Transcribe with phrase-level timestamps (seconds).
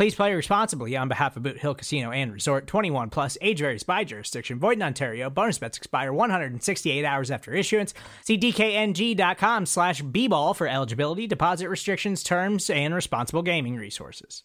[0.00, 3.82] Please play responsibly on behalf of Boot Hill Casino and Resort 21 plus age varies
[3.82, 4.58] by jurisdiction.
[4.58, 5.28] Void in Ontario.
[5.28, 7.92] Bonus bets expire 168 hours after issuance.
[8.24, 14.42] See DKNG.com slash B-ball for eligibility, deposit restrictions, terms, and responsible gaming resources.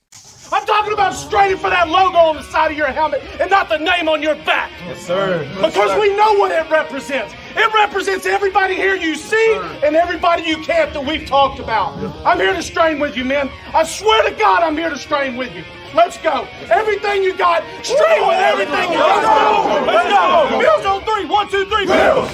[0.51, 3.69] I'm talking about straining for that logo on the side of your helmet and not
[3.69, 4.73] the name on your back.
[4.81, 5.49] Yes, sir.
[5.55, 7.33] Because we know what it represents.
[7.57, 11.97] It represents everybody here you see and everybody you can't that we've talked about.
[12.25, 13.49] I'm here to strain with you, man.
[13.73, 15.63] I swear to God, I'm here to strain with you.
[15.93, 16.47] Let's go.
[16.69, 19.85] Everything you got, strain with everything you got.
[19.87, 20.59] Let's go.
[20.59, 21.25] Bills on three.
[21.25, 21.85] One, two, three.
[21.85, 22.31] Bills.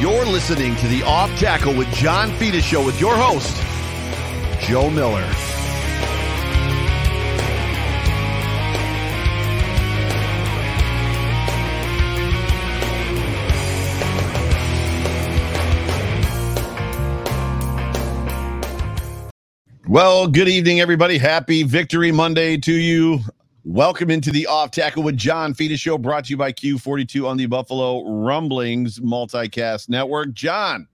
[0.00, 3.62] You're listening to the Off Tackle with John Fina Show with your host,
[4.66, 5.53] Joe Miller.
[19.86, 21.18] Well, good evening, everybody.
[21.18, 23.20] Happy Victory Monday to you.
[23.64, 27.36] Welcome into the Off Tackle with John Fina Show, brought to you by Q42 on
[27.36, 30.32] the Buffalo Rumblings Multicast Network.
[30.32, 30.88] John,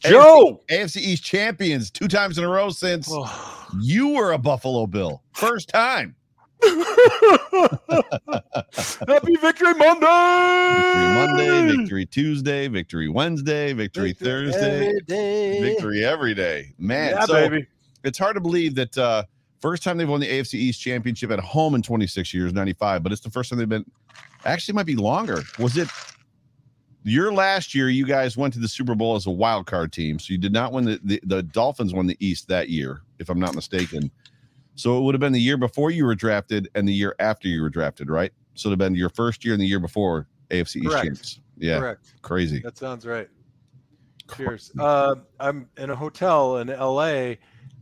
[0.00, 0.60] Joe.
[0.68, 3.68] AFC East champions two times in a row since oh.
[3.80, 5.22] you were a Buffalo Bill.
[5.32, 6.16] First time.
[9.06, 10.06] Happy Victory Monday.
[10.84, 15.60] Victory Monday, Victory Tuesday, Victory Wednesday, Victory, Thursday, every.
[15.60, 16.72] Victory every day.
[16.78, 17.66] Man, Yeah, so baby.
[18.04, 19.24] it's hard to believe that uh
[19.60, 23.12] first time they've won the AFC East championship at home in 26 years, 95, but
[23.12, 23.84] it's the first time they've been
[24.44, 25.42] actually might be longer.
[25.58, 25.88] Was it
[27.04, 30.18] your last year you guys went to the Super Bowl as a wild card team,
[30.18, 33.28] so you did not win the, the the Dolphins won the East that year, if
[33.30, 34.10] I'm not mistaken.
[34.78, 37.48] So it would have been the year before you were drafted and the year after
[37.48, 38.30] you were drafted, right?
[38.54, 41.04] So it would have been your first year and the year before AFC East Correct.
[41.04, 41.40] champs.
[41.56, 42.14] Yeah, Correct.
[42.22, 42.60] crazy.
[42.60, 43.28] That sounds right.
[44.36, 44.70] Cheers.
[44.78, 47.34] Uh, I'm in a hotel in LA,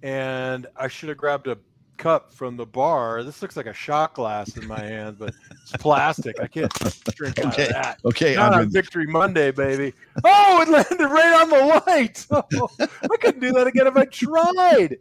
[0.02, 1.58] and I should have grabbed a
[1.98, 3.22] cup from the bar.
[3.24, 6.40] This looks like a shot glass in my hand, but it's plastic.
[6.40, 6.72] I can't
[7.14, 7.66] drink out Okay.
[7.66, 7.98] of that.
[8.06, 9.92] Okay, Not Andre, on Victory Monday, baby.
[10.24, 12.26] Oh, it landed right on the light.
[12.30, 14.96] Oh, I couldn't do that again if I tried.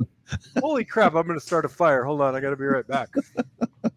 [0.60, 1.16] Holy crap!
[1.16, 2.04] I'm going to start a fire.
[2.04, 3.10] Hold on, I got to be right back.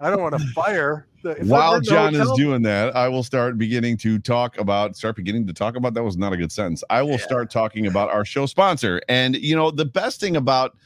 [0.00, 1.06] I don't want to fire.
[1.25, 4.97] If while in the John is doing that, I will start beginning to talk about
[4.97, 6.84] start beginning to talk about that was not a good sentence.
[6.91, 9.00] I will start talking about our show sponsor.
[9.09, 10.77] And you know, the best thing about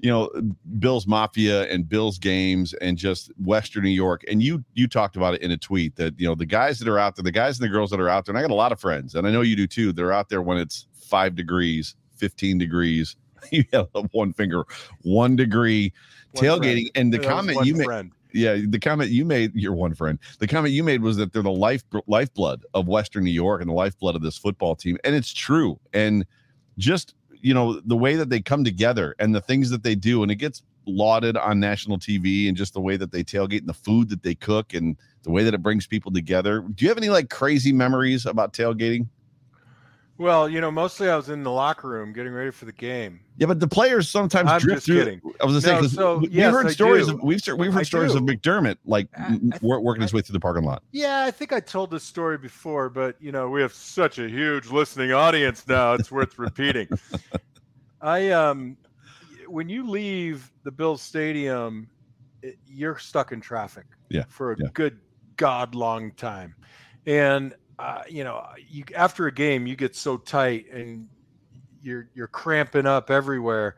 [0.00, 0.30] you know
[0.78, 5.34] Bill's Mafia and Bill's games and just Western New York, and you you talked about
[5.34, 7.58] it in a tweet that you know the guys that are out there, the guys
[7.58, 9.26] and the girls that are out there, and I got a lot of friends, and
[9.26, 9.92] I know you do too.
[9.92, 13.16] They're out there when it's five degrees, 15 degrees.
[13.52, 14.64] You have one finger,
[15.02, 15.92] one degree
[16.32, 20.18] One tailgating, and the comment you made yeah the comment you made your one friend
[20.40, 23.70] the comment you made was that they're the life lifeblood of western new york and
[23.70, 26.26] the lifeblood of this football team and it's true and
[26.76, 30.22] just you know the way that they come together and the things that they do
[30.22, 33.68] and it gets lauded on national tv and just the way that they tailgate and
[33.68, 34.96] the food that they cook and
[35.26, 36.60] the way that it brings people together.
[36.60, 39.08] Do you have any like crazy memories about tailgating
[40.18, 43.20] Well, you know, mostly I was in the locker room getting ready for the game.
[43.36, 45.20] yeah but the players sometimes I'm drift just through kidding.
[45.40, 47.14] i was gonna say No, 'cause so, we- we've yes, heard I stories do.
[47.14, 50.12] of we've we've heard I stories of mcdermott like I- m- I- wor- working his
[50.14, 53.30] way through the parking lot Yeah, I think I told this story before, but you
[53.32, 55.92] know, we have such a huge listening audience now.
[55.94, 56.88] It's worth repeating.
[58.00, 58.76] I um
[59.48, 61.88] when you leave the Bills Stadium,
[62.42, 64.68] it, you're stuck in traffic Yeah, for a yeah.
[64.72, 64.98] good
[65.36, 66.54] god long time.
[67.06, 71.08] And uh, you know, you after a game you get so tight and
[71.82, 73.76] you're you're cramping up everywhere.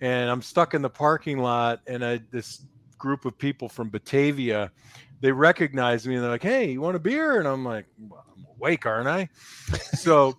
[0.00, 2.62] And I'm stuck in the parking lot and I this
[2.98, 4.70] group of people from Batavia
[5.20, 8.24] they recognize me and they're like, "Hey, you want a beer?" And I'm like, well,
[8.36, 9.28] "I'm awake, aren't I?"
[9.94, 10.38] So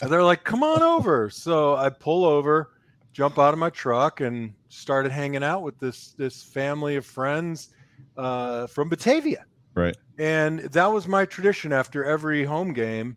[0.00, 2.70] they're like, "Come on over." So I pull over,
[3.12, 7.70] jump out of my truck, and started hanging out with this this family of friends
[8.16, 9.44] uh, from Batavia.
[9.74, 9.96] Right.
[10.18, 13.16] And that was my tradition after every home game,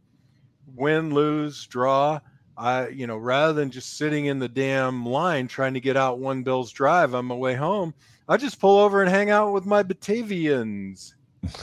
[0.75, 2.19] win, lose, draw.
[2.55, 6.19] I, you know, rather than just sitting in the damn line trying to get out
[6.19, 7.93] one Bills drive on my way home,
[8.29, 11.13] I just pull over and hang out with my Batavians.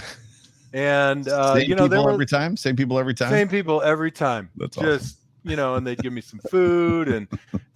[0.73, 2.57] And uh, you know, people were every time.
[2.57, 3.31] Same people every time.
[3.31, 4.51] same people every time.
[4.57, 7.27] That's just you know, and they'd give me some food, and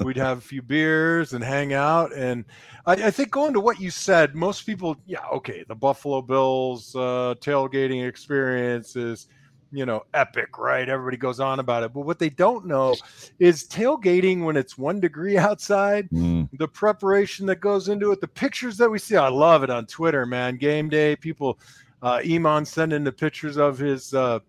[0.05, 2.13] we'd have a few beers and hang out.
[2.15, 2.45] And
[2.87, 6.95] I, I think going to what you said, most people, yeah, okay, the Buffalo Bills
[6.95, 9.29] uh, tailgating experience is,
[9.73, 10.89] you know, epic, right?
[10.89, 12.95] Everybody goes on about it, but what they don't know
[13.39, 16.09] is tailgating when it's one degree outside.
[16.11, 19.71] Mm, The preparation that goes into it, the pictures that we see, I love it
[19.71, 20.59] on Twitter, man.
[20.59, 21.59] Game day, people,
[22.03, 24.13] uh, Iman sending the pictures of his.
[24.13, 24.41] Uh,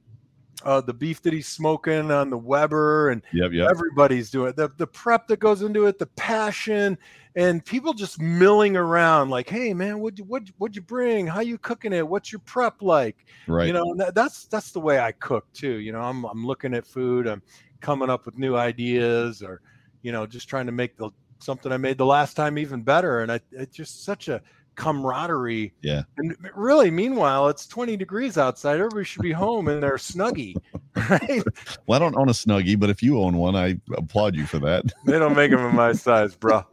[0.66, 3.52] uh, the beef that he's smoking on the Weber, and yep.
[3.52, 3.70] Yep.
[3.70, 4.56] everybody's doing it.
[4.56, 6.98] The, the prep that goes into it, the passion,
[7.36, 11.28] and people just milling around like, "Hey, man, what what what'd you bring?
[11.28, 12.08] How you cooking it?
[12.08, 13.68] What's your prep like?" Right.
[13.68, 15.80] You know, that, that's that's the way I cook too.
[15.80, 17.44] You know, I'm I'm looking at food, I'm
[17.80, 19.62] coming up with new ideas, or
[20.02, 23.20] you know, just trying to make the something I made the last time even better.
[23.20, 24.42] And I, it's just such a
[24.76, 25.74] camaraderie.
[25.82, 26.04] Yeah.
[26.18, 28.76] And really, meanwhile, it's 20 degrees outside.
[28.76, 30.56] Everybody should be home in their snuggie,
[31.10, 31.44] right?
[31.86, 34.60] well, I don't own a snuggie, but if you own one, I applaud you for
[34.60, 34.86] that.
[35.06, 36.66] They don't make them in my size, bro.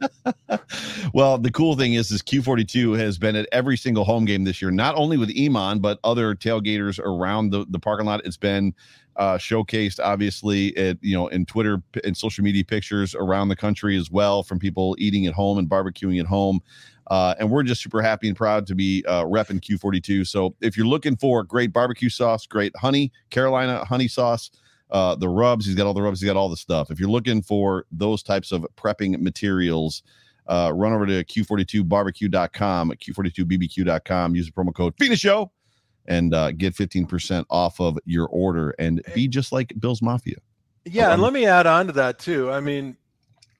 [1.13, 4.61] well, the cool thing is, is Q42 has been at every single home game this
[4.61, 8.21] year, not only with Iman, but other tailgaters around the, the parking lot.
[8.25, 8.73] It's been
[9.15, 13.97] uh, showcased, obviously, at you know, in Twitter and social media pictures around the country
[13.97, 16.61] as well, from people eating at home and barbecuing at home.
[17.07, 20.25] Uh, and we're just super happy and proud to be uh, repping Q42.
[20.27, 24.51] So if you're looking for great barbecue sauce, great honey, Carolina honey sauce,
[24.91, 26.91] uh, the rubs, he's got all the rubs, he's got all the stuff.
[26.91, 30.03] If you're looking for those types of prepping materials,
[30.47, 35.51] uh, run over to Q42barbecue.com, Q42bbq.com, use the promo code Fina Show
[36.05, 40.37] and uh, get 15% off of your order and be just like Bill's Mafia.
[40.85, 42.51] Yeah, and let me add on to that too.
[42.51, 42.97] I mean,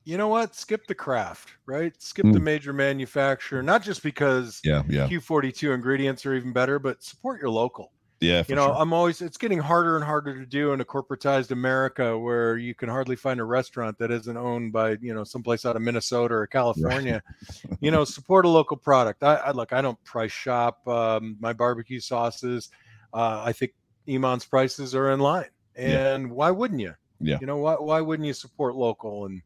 [0.05, 0.55] you know what?
[0.55, 1.93] Skip the craft, right?
[2.01, 2.43] Skip the Mm.
[2.43, 7.49] major manufacturer, not just because Yeah, yeah, Q42 ingredients are even better, but support your
[7.49, 7.91] local.
[8.19, 8.43] yeah.
[8.47, 8.75] You know, sure.
[8.77, 12.73] I'm always it's getting harder and harder to do in a corporatized America where you
[12.73, 16.33] can hardly find a restaurant that isn't owned by, you know, someplace out of Minnesota
[16.35, 17.21] or California.
[17.81, 19.23] you know, support a local product.
[19.23, 22.69] I, I look, I don't price shop um, my barbecue sauces.
[23.13, 23.73] Uh, I think
[24.07, 25.49] Iman's prices are in line.
[25.77, 26.13] Yeah.
[26.15, 26.93] And why wouldn't you?
[27.19, 27.37] Yeah.
[27.41, 29.41] You know, why why wouldn't you support local and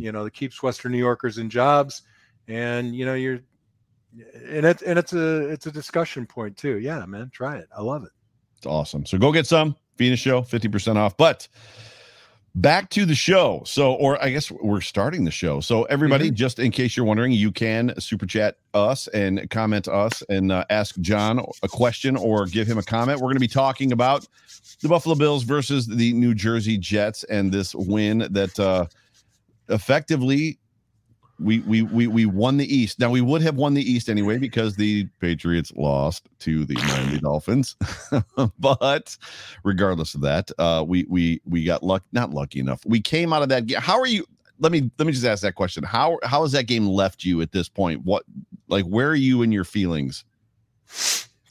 [0.00, 2.02] you know, that keeps Western New Yorkers in jobs
[2.48, 3.40] and you know, you're
[4.48, 6.78] and it's and it's a it's a discussion point too.
[6.78, 7.68] Yeah, man, try it.
[7.76, 8.10] I love it.
[8.56, 9.06] It's awesome.
[9.06, 11.16] So go get some Fina Show, 50% off.
[11.16, 11.48] But
[12.54, 13.62] back to the show.
[13.64, 15.60] So, or I guess we're starting the show.
[15.60, 20.22] So, everybody, just in case you're wondering, you can super chat us and comment us
[20.28, 23.18] and uh, ask John a question or give him a comment.
[23.18, 24.26] We're going to be talking about
[24.82, 28.86] the Buffalo Bills versus the New Jersey Jets and this win that uh,
[29.70, 30.58] effectively
[31.40, 32.98] we we we we won the East.
[32.98, 37.18] Now we would have won the East anyway because the Patriots lost to the Miami
[37.18, 37.76] Dolphins.
[38.58, 39.16] but
[39.64, 42.82] regardless of that, uh, we we we got luck not lucky enough.
[42.84, 43.80] We came out of that game.
[43.80, 44.26] How are you?
[44.58, 45.82] Let me let me just ask that question.
[45.82, 48.04] How how has that game left you at this point?
[48.04, 48.24] What
[48.68, 50.24] like where are you in your feelings?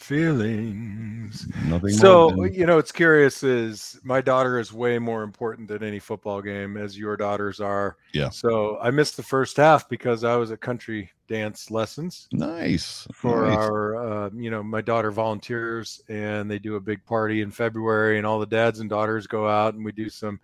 [0.10, 1.48] Feelings.
[1.68, 1.92] Nothing.
[1.92, 3.44] So than- you know, it's curious.
[3.44, 7.96] Is my daughter is way more important than any football game, as your daughters are.
[8.12, 8.30] Yeah.
[8.30, 13.46] So I missed the first half because I was at country dance lessons nice for
[13.46, 13.56] nice.
[13.56, 13.96] our.
[13.98, 18.26] Uh, you know, my daughter volunteers, and they do a big party in February, and
[18.26, 20.40] all the dads and daughters go out, and we do some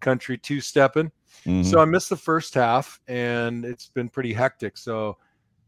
[0.00, 1.12] country two stepping.
[1.44, 1.66] Mhm.
[1.66, 4.78] So I missed the first half, and it's been pretty hectic.
[4.78, 5.18] So,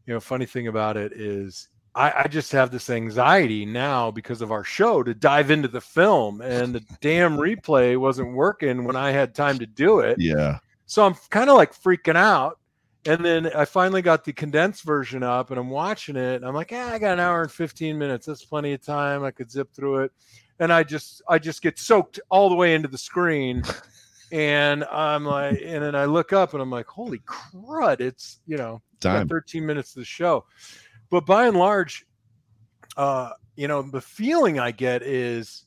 [0.07, 4.41] you know, funny thing about it is I, I just have this anxiety now because
[4.41, 8.95] of our show to dive into the film, and the damn replay wasn't working when
[8.95, 10.19] I had time to do it.
[10.19, 10.59] yeah.
[10.85, 12.59] So I'm kind of like freaking out.
[13.05, 16.43] And then I finally got the condensed version up and I'm watching it.
[16.43, 18.27] I'm like, yeah, I got an hour and 15 minutes.
[18.27, 19.23] That's plenty of time.
[19.23, 20.11] I could zip through it.
[20.59, 23.63] And I just I just get soaked all the way into the screen.
[24.31, 28.57] And I'm like, and then I look up and I'm like, holy crud, it's you
[28.57, 28.81] know,
[29.29, 30.45] 13 minutes of the show.
[31.09, 32.05] But by and large,
[32.97, 35.65] uh, you know, the feeling I get is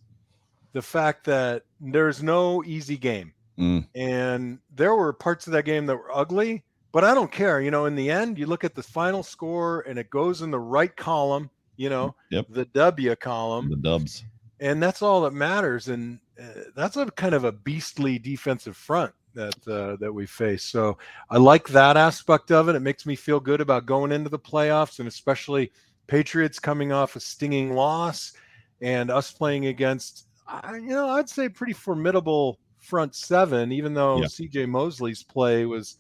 [0.73, 3.33] the fact that there's no easy game.
[3.59, 6.63] Mm, and there were parts of that game that were ugly
[6.93, 7.61] but i don't care.
[7.63, 10.51] You know in the end you look at the final score and it goes in
[10.51, 12.47] the right column you know Yep.
[12.51, 13.71] the w column.
[13.71, 14.25] The Dubs.
[14.61, 15.89] and that's all that matters.
[15.89, 20.65] And uh, that's a kind of a beastly defensive front that uh, that we face
[20.65, 20.99] so
[21.31, 24.39] i like that aspect of it it makes me feel good about going into the
[24.39, 25.71] playoffs and especially
[26.07, 28.33] patriots coming off a stinging loss
[28.81, 30.27] and us playing against,
[30.75, 34.27] you know, I'd say pretty formidable front seven, even though yeah.
[34.27, 35.97] CJ Mosley's play was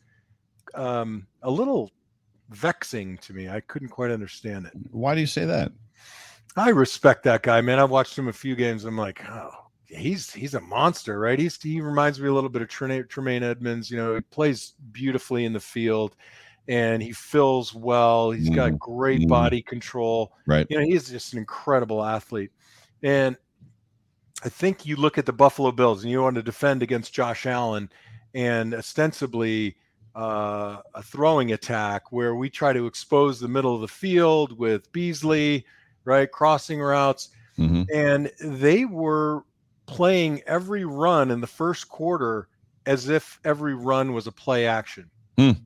[0.74, 1.90] um, a little
[2.50, 3.48] vexing to me.
[3.48, 4.72] I couldn't quite understand it.
[4.90, 5.72] Why do you say that?
[6.56, 7.78] I respect that guy, man.
[7.78, 8.84] I've watched him a few games.
[8.84, 9.50] I'm like, oh,
[9.88, 11.38] he's he's a monster, right?
[11.38, 13.90] He's he reminds me a little bit of Tremaine Edmunds.
[13.90, 16.16] You know, he plays beautifully in the field,
[16.68, 18.30] and he fills well.
[18.30, 18.78] He's got mm.
[18.78, 19.28] great mm.
[19.28, 20.32] body control.
[20.46, 20.66] Right.
[20.68, 22.50] You know, he's just an incredible athlete,
[23.02, 23.36] and
[24.44, 27.46] I think you look at the Buffalo Bills and you want to defend against Josh
[27.46, 27.90] Allen,
[28.34, 29.76] and ostensibly
[30.14, 34.90] uh, a throwing attack where we try to expose the middle of the field with
[34.92, 35.66] Beasley,
[36.04, 37.28] right, crossing routes,
[37.58, 37.82] mm-hmm.
[37.94, 39.44] and they were
[39.86, 42.48] playing every run in the first quarter
[42.84, 45.10] as if every run was a play action.
[45.38, 45.64] Mm.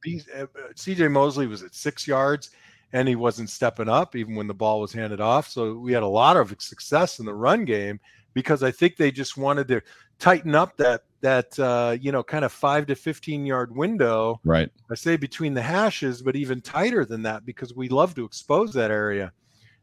[0.75, 2.51] CJ Mosley was at six yards
[2.93, 5.49] and he wasn't stepping up even when the ball was handed off.
[5.49, 8.01] So we had a lot of success in the run game
[8.35, 9.81] because I think they just wanted to
[10.19, 14.41] tighten up that that uh, you know kind of five to fifteen yard window.
[14.45, 14.71] Right.
[14.91, 18.73] I say between the hashes, but even tighter than that because we love to expose
[18.75, 19.33] that area,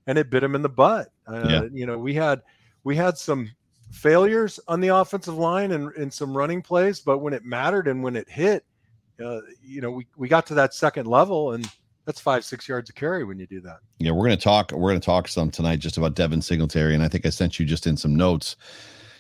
[0.07, 1.09] and it bit him in the butt.
[1.27, 1.61] Uh, yeah.
[1.71, 2.41] You know, we had
[2.83, 3.49] we had some
[3.91, 8.03] failures on the offensive line and in some running plays, but when it mattered and
[8.03, 8.65] when it hit,
[9.23, 11.69] uh, you know, we we got to that second level and.
[12.05, 13.79] That's five, six yards of carry when you do that.
[13.99, 14.71] Yeah, we're going to talk.
[14.71, 17.59] We're going to talk some tonight just about Devin Singletary, and I think I sent
[17.59, 18.55] you just in some notes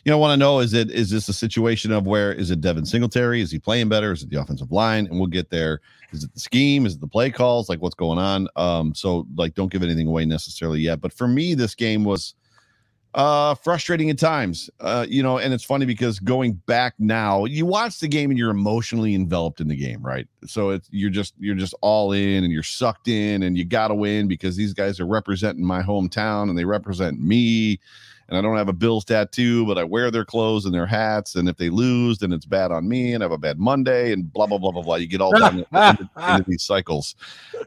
[0.07, 2.61] you know, want to know is it is this a situation of where is it
[2.61, 3.41] Devin Singletary?
[3.41, 4.13] Is he playing better?
[4.13, 5.05] Is it the offensive line?
[5.05, 5.81] And we'll get there.
[6.13, 6.85] Is it the scheme?
[6.85, 7.67] Is it the play calls?
[7.67, 8.47] Like what's going on?
[8.55, 11.01] Um, so like don't give anything away necessarily yet.
[11.01, 12.35] But for me, this game was
[13.17, 14.69] uh frustrating at times.
[14.79, 18.39] Uh, you know, and it's funny because going back now, you watch the game and
[18.39, 20.27] you're emotionally enveloped in the game, right?
[20.45, 23.95] So it's you're just you're just all in and you're sucked in and you gotta
[23.95, 27.79] win because these guys are representing my hometown and they represent me
[28.29, 31.35] and I don't have a Bills tattoo, but I wear their clothes and their hats.
[31.35, 34.11] And if they lose, then it's bad on me and I have a bad Monday
[34.11, 34.95] and blah, blah, blah, blah, blah.
[34.95, 37.15] You get all done into, into, these cycles.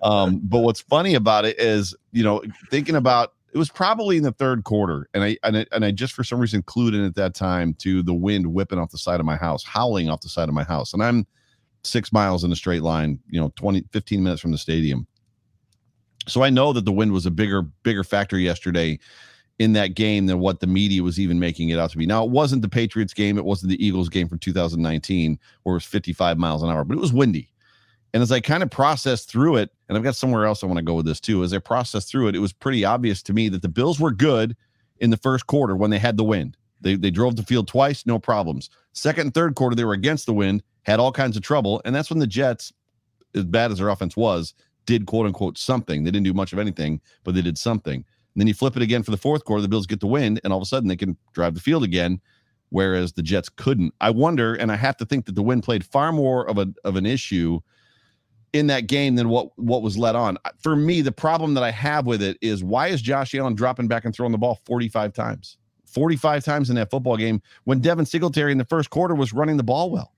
[0.03, 4.23] Um, but what's funny about it is, you know, thinking about it was probably in
[4.23, 5.09] the third quarter.
[5.15, 7.75] And I, and I, and I just for some reason clued in at that time
[7.75, 10.55] to the wind whipping off the side of my house, howling off the side of
[10.55, 10.93] my house.
[10.93, 11.27] And I'm
[11.83, 15.07] six miles in a straight line, you know, 20, 15 minutes from the stadium.
[16.29, 18.99] So I know that the wind was a bigger, bigger factor yesterday
[19.59, 22.07] in that game than what the media was even making it out to be.
[22.07, 25.77] Now, it wasn't the Patriots game, it wasn't the Eagles game from 2019 where it
[25.77, 27.51] was 55 miles an hour, but it was windy.
[28.13, 30.77] And as I kind of processed through it, and I've got somewhere else I want
[30.77, 33.33] to go with this too, as I processed through it, it was pretty obvious to
[33.33, 34.57] me that the Bills were good
[35.01, 36.57] in the first quarter when they had the wind.
[36.81, 38.71] They, they drove the field twice, no problems.
[38.93, 41.83] Second and third quarter, they were against the wind, had all kinds of trouble.
[41.85, 42.73] And that's when the Jets,
[43.35, 44.55] as bad as their offense was,
[44.87, 46.05] did quote unquote something.
[46.05, 47.97] They didn't do much of anything, but they did something.
[47.97, 48.05] And
[48.37, 50.53] then you flip it again for the fourth quarter, the Bills get the wind, and
[50.53, 52.21] all of a sudden they can drive the field again,
[52.69, 53.93] whereas the Jets couldn't.
[54.01, 56.73] I wonder, and I have to think that the wind played far more of a
[56.85, 57.59] of an issue
[58.53, 60.39] in that game than what what was let on.
[60.59, 63.89] For me, the problem that I have with it is why is Josh Allen dropping
[63.89, 65.57] back and throwing the ball 45 times?
[65.87, 69.57] 45 times in that football game when Devin Singletary in the first quarter was running
[69.57, 70.15] the ball well.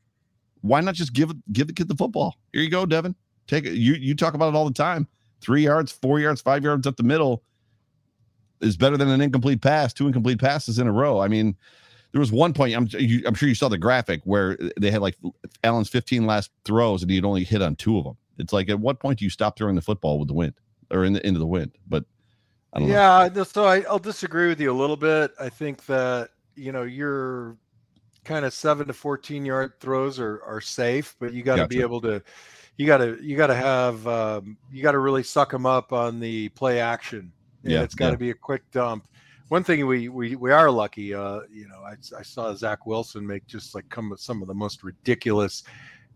[0.60, 2.36] Why not just give give the kid the football?
[2.52, 3.14] Here you go, Devin.
[3.46, 3.74] Take it.
[3.74, 5.08] You you talk about it all the time.
[5.40, 7.42] Three yards, four yards, five yards up the middle
[8.60, 11.20] is better than an incomplete pass, two incomplete passes in a row.
[11.20, 11.56] I mean,
[12.12, 15.02] there was one point I'm you, I'm sure you saw the graphic where they had
[15.02, 15.16] like
[15.64, 18.16] Allen's 15 last throws and he'd only hit on two of them.
[18.38, 20.54] It's like at what point do you stop throwing the football with the wind
[20.90, 21.72] or in the into the wind?
[21.88, 22.04] But
[22.72, 23.44] I don't yeah, know.
[23.44, 25.32] so I, I'll disagree with you a little bit.
[25.38, 27.56] I think that you know your
[28.24, 31.68] kind of seven to 14 yard throws are are safe, but you got to gotcha.
[31.68, 32.22] be able to
[32.76, 35.92] you got to you got to have um, you got to really suck them up
[35.92, 38.16] on the play action yeah, it's got to yeah.
[38.16, 39.08] be a quick dump.
[39.48, 43.26] One thing we we, we are lucky, uh, you know, I, I saw Zach Wilson
[43.26, 45.62] make just like come with some of the most ridiculous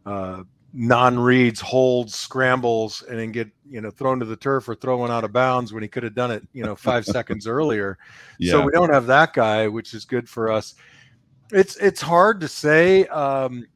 [0.07, 0.43] uh,
[0.73, 5.25] non-reads, holds, scrambles, and then get you know thrown to the turf or thrown out
[5.25, 7.99] of bounds when he could have done it, you know, five seconds earlier.
[8.39, 8.53] Yeah.
[8.53, 10.75] So we don't have that guy, which is good for us.
[11.53, 13.07] It's it's hard to say.
[13.07, 13.67] Um,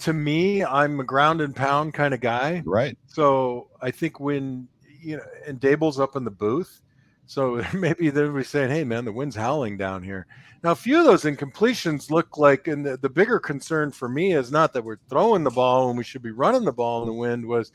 [0.00, 2.62] to me, I'm a ground and pound kind of guy.
[2.66, 2.98] Right.
[3.06, 4.68] So I think when
[5.00, 6.80] you know, and Daboll's up in the booth.
[7.26, 10.26] So maybe they'll be saying, hey, man, the wind's howling down here.
[10.62, 14.34] Now, a few of those incompletions look like, and the, the bigger concern for me
[14.34, 17.08] is not that we're throwing the ball when we should be running the ball in
[17.08, 17.72] the wind, was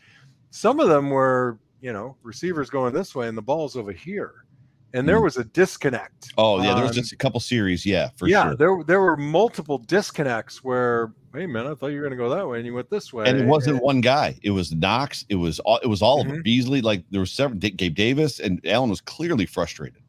[0.51, 4.45] some of them were, you know, receivers going this way and the ball's over here
[4.93, 5.25] and there hmm.
[5.25, 6.33] was a disconnect.
[6.37, 7.85] Oh yeah, there was just a couple series.
[7.85, 8.29] Yeah, for sure.
[8.29, 8.55] yeah, sure.
[8.55, 12.29] there there were multiple disconnects where, hey man, I thought you were going to go
[12.29, 13.27] that way, and you went this way.
[13.27, 15.25] And it wasn't and, one guy; it was Knox.
[15.29, 15.77] It was all.
[15.77, 16.29] It was all mm-hmm.
[16.29, 16.43] of them.
[16.43, 17.59] Beasley, like there were several.
[17.59, 20.01] Gabe Davis and Allen was clearly frustrated.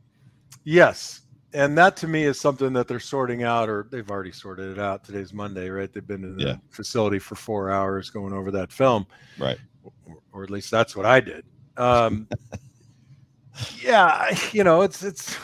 [0.65, 4.71] Yes, and that to me is something that they're sorting out, or they've already sorted
[4.71, 5.05] it out.
[5.05, 5.93] Today's Monday, right?
[5.93, 6.57] They've been in the Yeah.
[6.71, 9.07] facility for four hours going over that film,
[9.39, 9.59] Right.
[9.83, 9.93] or,
[10.33, 11.45] or at least that's what I did.
[11.77, 12.29] Um,
[13.83, 15.37] yeah, you know, it's it's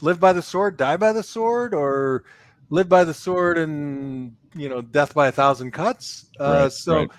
[0.00, 2.24] live by the sword, die by the sword, or
[2.70, 6.26] live by the sword and you know, death by a thousand cuts.
[6.40, 7.10] Uh, Right, so, right.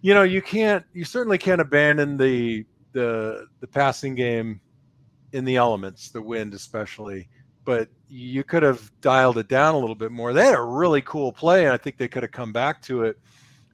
[0.00, 4.60] you know, you can't, you certainly can't abandon the the the passing game
[5.32, 7.28] in the elements, the wind especially.
[7.64, 10.32] But you could have dialed it down a little bit more.
[10.32, 13.04] They had a really cool play, and I think they could have come back to
[13.04, 13.18] it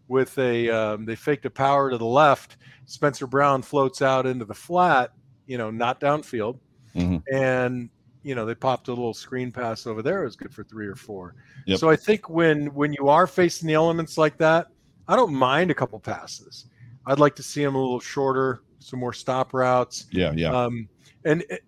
[0.08, 0.68] with a.
[0.70, 2.58] Um, they faked a power to the left.
[2.86, 5.12] Spencer Brown floats out into the flat,
[5.46, 6.58] you know, not downfield,
[6.94, 7.22] Mhm.
[7.32, 7.88] and
[8.28, 10.20] you know they popped a little screen pass over there.
[10.20, 11.34] It was good for three or four.
[11.64, 11.78] Yep.
[11.78, 14.66] So I think when when you are facing the elements like that,
[15.08, 16.66] I don't mind a couple passes.
[17.06, 20.08] I'd like to see them a little shorter, some more stop routes.
[20.12, 20.32] Yeah.
[20.36, 20.50] Yeah.
[20.50, 20.90] Um,
[21.24, 21.64] and it,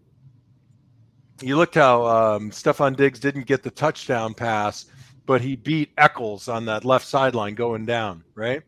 [1.40, 4.84] you looked how um, Stefon Diggs didn't get the touchdown pass,
[5.24, 8.62] but he beat Echols on that left sideline going down, right?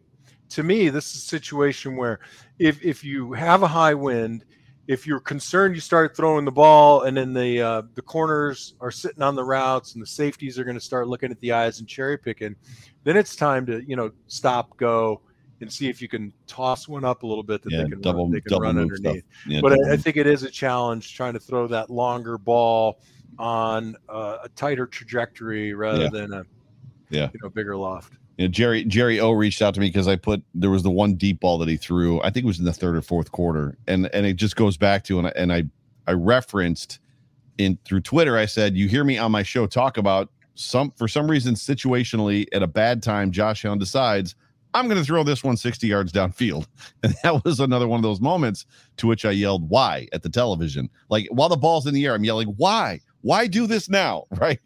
[0.49, 2.21] To me, this is a situation where
[2.59, 4.47] if, if you have a high wind,
[4.89, 8.91] if you're concerned you start throwing the ball and then the uh, the corners are
[8.91, 11.79] sitting on the routes and the safeties are going to start looking at the eyes
[11.79, 12.57] and cherry picking,
[13.05, 15.21] then it's time to you know stop, go,
[15.61, 17.85] and see if you can toss one up a little bit that yeah.
[17.85, 18.25] they can Double.
[18.25, 21.15] run, they can double run underneath Yeah, but I, I think it is a challenge
[21.15, 23.01] trying to throw that longer ball
[23.39, 26.09] on uh, a tighter trajectory rather Yeah.
[26.11, 26.45] than a
[27.11, 27.29] Yeah.
[27.33, 28.15] you know bigger loft.
[28.43, 31.15] Yeah, Jerry Jerry O reached out to me because I put there was the one
[31.15, 32.21] deep ball that he threw.
[32.23, 34.77] I think it was in the third or fourth quarter, and and it just goes
[34.77, 35.63] back to and I, and I
[36.09, 36.99] I referenced
[37.59, 38.37] in through Twitter.
[38.37, 42.49] I said you hear me on my show talk about some for some reason situationally
[42.53, 43.31] at a bad time.
[43.31, 44.35] Josh Allen decides
[44.75, 46.67] I'm going to throw this one 60 yards downfield,
[47.05, 50.29] and that was another one of those moments to which I yelled "Why" at the
[50.29, 50.91] television.
[51.11, 54.25] Like while the ball's in the air, I'm yelling "Why." Why do this now?
[54.43, 54.59] Right,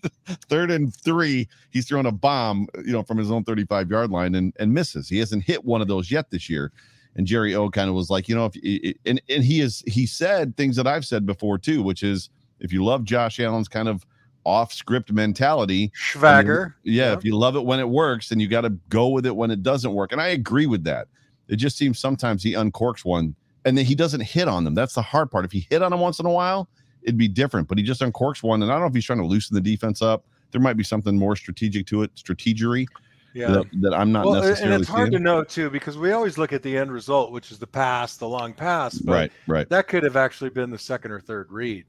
[0.49, 4.35] third and three, he's throwing a bomb, you know, from his own 35 yard line
[4.35, 5.09] and, and misses.
[5.09, 6.73] He hasn't hit one of those yet this year.
[7.17, 10.07] And Jerry O kind of was like, you know, if and and he is he
[10.07, 13.89] said things that I've said before too, which is if you love Josh Allen's kind
[13.89, 14.05] of
[14.45, 17.13] off script mentality, Schwager, yeah, Yeah.
[17.15, 19.51] if you love it when it works, then you got to go with it when
[19.51, 20.13] it doesn't work.
[20.13, 21.09] And I agree with that.
[21.49, 24.75] It just seems sometimes he uncorks one and then he doesn't hit on them.
[24.75, 25.45] That's the hard part.
[25.45, 26.69] If he hit on them once in a while,
[27.07, 27.69] it'd be different.
[27.69, 29.61] But he just uncorks one, and I don't know if he's trying to loosen the
[29.61, 30.25] defense up.
[30.51, 32.87] There might be something more strategic to it, strategery
[33.35, 33.49] yeah.
[33.49, 35.13] that, that I'm not well, necessarily and it's hard seeing.
[35.13, 38.17] to know too because we always look at the end result, which is the pass,
[38.17, 38.99] the long pass.
[38.99, 41.85] But Right, right, That could have actually been the second or third read.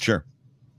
[0.00, 0.24] sure.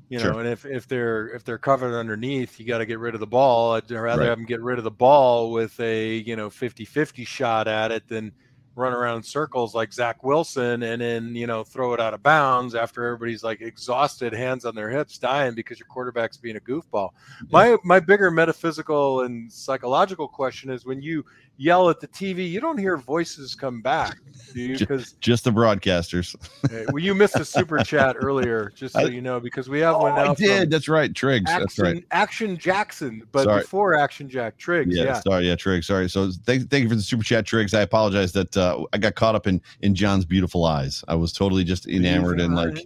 [0.09, 0.31] You Sure.
[0.33, 3.19] know, and if, if they're if they're covered underneath, you got to get rid of
[3.19, 3.73] the ball.
[3.73, 4.29] I'd rather Right.
[4.29, 8.07] have them get rid of the ball with a you know 50-50 shot at it
[8.07, 8.31] than
[8.77, 12.21] run around in circles like Zach Wilson and then you know throw it out of
[12.23, 16.61] bounds after everybody's like exhausted, hands on their hips, dying because your quarterback's being a
[16.61, 17.09] goofball.
[17.51, 21.25] My my bigger metaphysical and psychological question is when you
[21.57, 24.17] yell at the TV, you don't hear voices come back,
[24.53, 24.77] do you?
[24.77, 26.35] Because Just the broadcasters.
[26.93, 29.95] well, you missed a super chat earlier, just so I- you know, because we have
[29.95, 30.69] Oh, one I did.
[30.69, 31.13] That's right.
[31.13, 31.45] Triggs.
[31.49, 32.05] That's Action, right.
[32.11, 33.61] Action Jackson, but Sorry.
[33.61, 34.95] before Action Jack Triggs.
[34.95, 35.19] Yeah, Yeah.
[35.21, 35.87] sorry, yeah, Triggs.
[35.87, 36.07] Sorry.
[36.09, 37.73] So thank, thank you for the super chat, Triggs.
[37.73, 41.03] I apologize that uh, I got caught up in in John's beautiful eyes.
[41.07, 42.85] I was totally just enamored and like,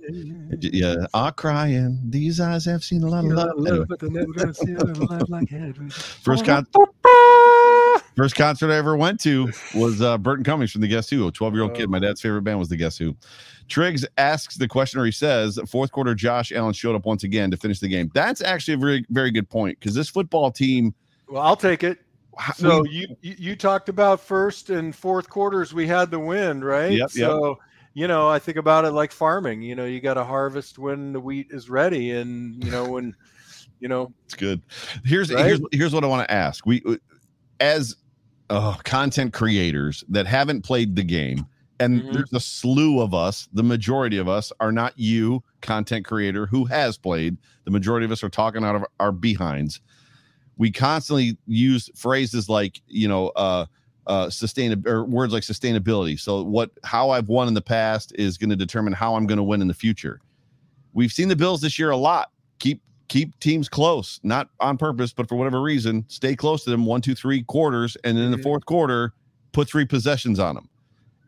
[0.61, 1.99] yeah, ah, crying.
[2.09, 3.67] These eyes have seen a lot of love.
[3.67, 5.91] Anyway, but they're never gonna see it alive like Hedwig.
[6.23, 6.65] first con-
[8.15, 11.31] first concert I ever went to was uh, Burton Cummings from the Guess Who, a
[11.31, 11.89] 12 year old kid.
[11.89, 13.15] My dad's favorite band was the Guess Who.
[13.67, 17.49] Triggs asks the question, or he says, fourth quarter, Josh Allen showed up once again
[17.51, 18.11] to finish the game.
[18.13, 20.93] That's actually a very, very good point because this football team.
[21.29, 21.99] Well, I'll take it.
[22.55, 26.91] So we- you you talked about first and fourth quarters we had the wind, right?
[26.91, 27.29] Yep, yep.
[27.29, 27.59] so
[27.93, 29.61] you know, I think about it like farming.
[29.61, 33.13] You know, you got to harvest when the wheat is ready, and you know when,
[33.81, 34.61] you know, It's good.
[35.03, 35.45] Here's Right?
[35.45, 36.65] here's here's what I want to ask.
[36.65, 36.81] We
[37.61, 37.95] as
[38.49, 41.45] uh, content creators that haven't played the game,
[41.79, 42.13] and Mhm.
[42.13, 43.47] there's a slew of us.
[43.53, 47.37] The majority of us are not you, content creator who has played.
[47.63, 49.79] The majority of us are talking out of our behinds.
[50.57, 53.65] We constantly use phrases like you know uh
[54.07, 54.29] uh
[54.85, 58.55] or words like sustainability so what how i've won in the past is going to
[58.55, 60.19] determine how i'm going to win in the future
[60.93, 65.11] we've seen the bills this year a lot keep keep teams close not on purpose
[65.11, 68.31] but for whatever reason stay close to them one two three quarters and then in
[68.31, 68.43] the Mhm.
[68.43, 69.13] fourth quarter
[69.51, 70.69] put three possessions on them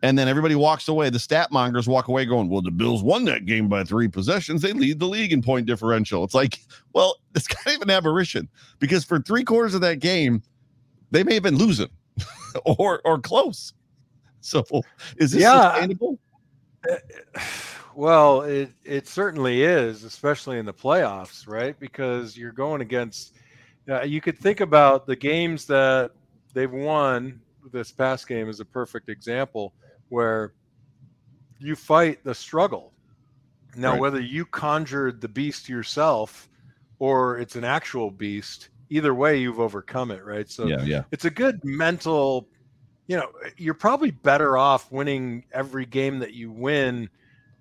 [0.02, 1.10] and then everybody walks away.
[1.10, 4.62] The stat mongers walk away going well the bills won that game by three possessions.
[4.62, 6.24] They lead the league in point differential.
[6.24, 6.60] It's like
[6.94, 8.48] well it's kind of an aberration
[8.80, 10.42] because for three quarters of that game
[11.12, 11.90] they may have been losing
[12.66, 13.74] or or close.
[14.40, 14.64] So
[15.18, 15.72] is this Yeah.
[15.74, 16.18] sustainable
[17.96, 21.78] Well, it it certainly is, especially in the playoffs, right?
[21.80, 23.34] Because you're going against.
[23.90, 26.12] Uh, you could think about the games that
[26.54, 27.42] they've won.
[27.72, 29.74] This past game is a perfect example
[30.10, 30.54] where
[31.60, 32.94] you fight the struggle.
[33.76, 34.02] Now, Right.
[34.02, 36.50] whether you conjured the beast yourself
[37.00, 40.50] or it's an actual beast, either way, you've overcome it, right?
[40.50, 42.48] So yeah, yeah, it's a good mental
[43.08, 47.10] you know you're probably better off winning every game that you win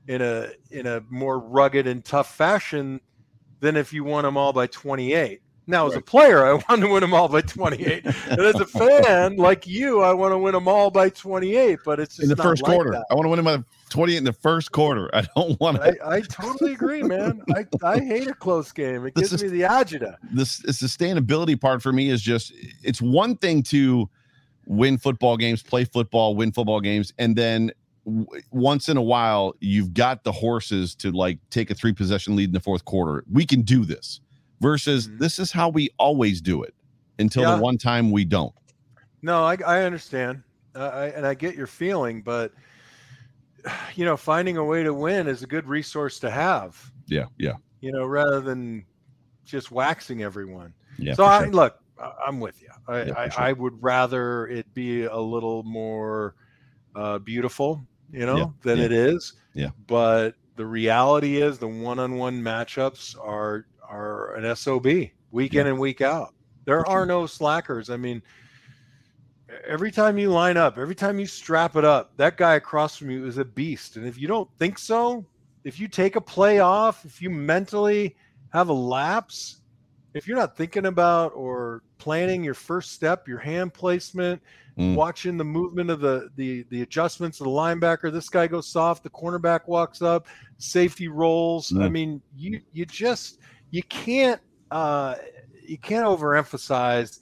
[0.09, 3.01] in a in a more rugged and tough fashion
[3.61, 6.89] than if you won them all by 28 now as a player i want to
[6.89, 10.53] win them all by 28 and as a fan like you i want to win
[10.53, 12.91] them all by 28 but it's in the first like quarter.
[12.91, 13.05] that.
[13.11, 15.09] I want to win them by 28 in the first quarter.
[15.15, 16.05] I don't want to.
[16.05, 19.53] I, I totally agree man I, I hate a close game it This gives is-
[19.53, 24.11] me the agita This the sustainability part for me is just it's one thing to
[24.67, 27.73] win football games, play football, win football games, and then
[28.05, 32.49] once in a while you've got the horses to like take a three possession lead
[32.49, 33.25] in the fourth quarter.
[33.31, 34.21] We can do this.
[34.61, 35.19] Versus Mhm.
[35.19, 36.75] this is how we always do it
[37.19, 37.57] until Yeah.
[37.57, 38.55] the one time we don't.
[39.21, 40.43] No, I, I understand,
[40.75, 42.53] uh, I, and I get your feeling, but
[43.95, 46.93] you know, finding a way to win is a good resource to have.
[47.07, 48.85] Yeah, yeah, You know, rather than
[49.45, 50.73] just waxing everyone.
[50.99, 51.15] yeah.
[51.15, 51.53] so I sure.
[51.53, 51.79] look,
[52.27, 52.69] I'm with you.
[52.89, 53.43] I, Yeah, I, sure.
[53.43, 56.35] I would rather it be a little more
[56.95, 58.85] uh, beautiful, you know, Yeah, than yeah.
[58.85, 59.33] it is.
[59.55, 59.71] Yeah.
[59.87, 64.87] But the reality is, the one-on-one matchups are are an sob
[65.31, 66.35] week in and week out.
[66.65, 67.91] There are no slackers.
[67.91, 68.23] I mean,
[69.67, 73.11] every time you line up, every time you strap it up, that guy across from
[73.11, 73.97] you is a beast.
[73.97, 75.25] And if you don't think so,
[75.65, 78.17] if you take a play off, if you mentally
[78.53, 79.61] have a lapse,
[80.15, 84.43] if you're not thinking about or planning your first step, your hand placement,
[84.79, 84.95] Mm.
[84.97, 89.03] watching the movement of the the the adjustments of the linebacker, this guy goes soft,
[89.03, 91.73] the cornerback walks up, safety rolls.
[91.77, 91.93] I Mm.
[91.93, 93.39] mean, you you just
[93.71, 95.17] you can't uh
[95.69, 97.19] you can't overemphasize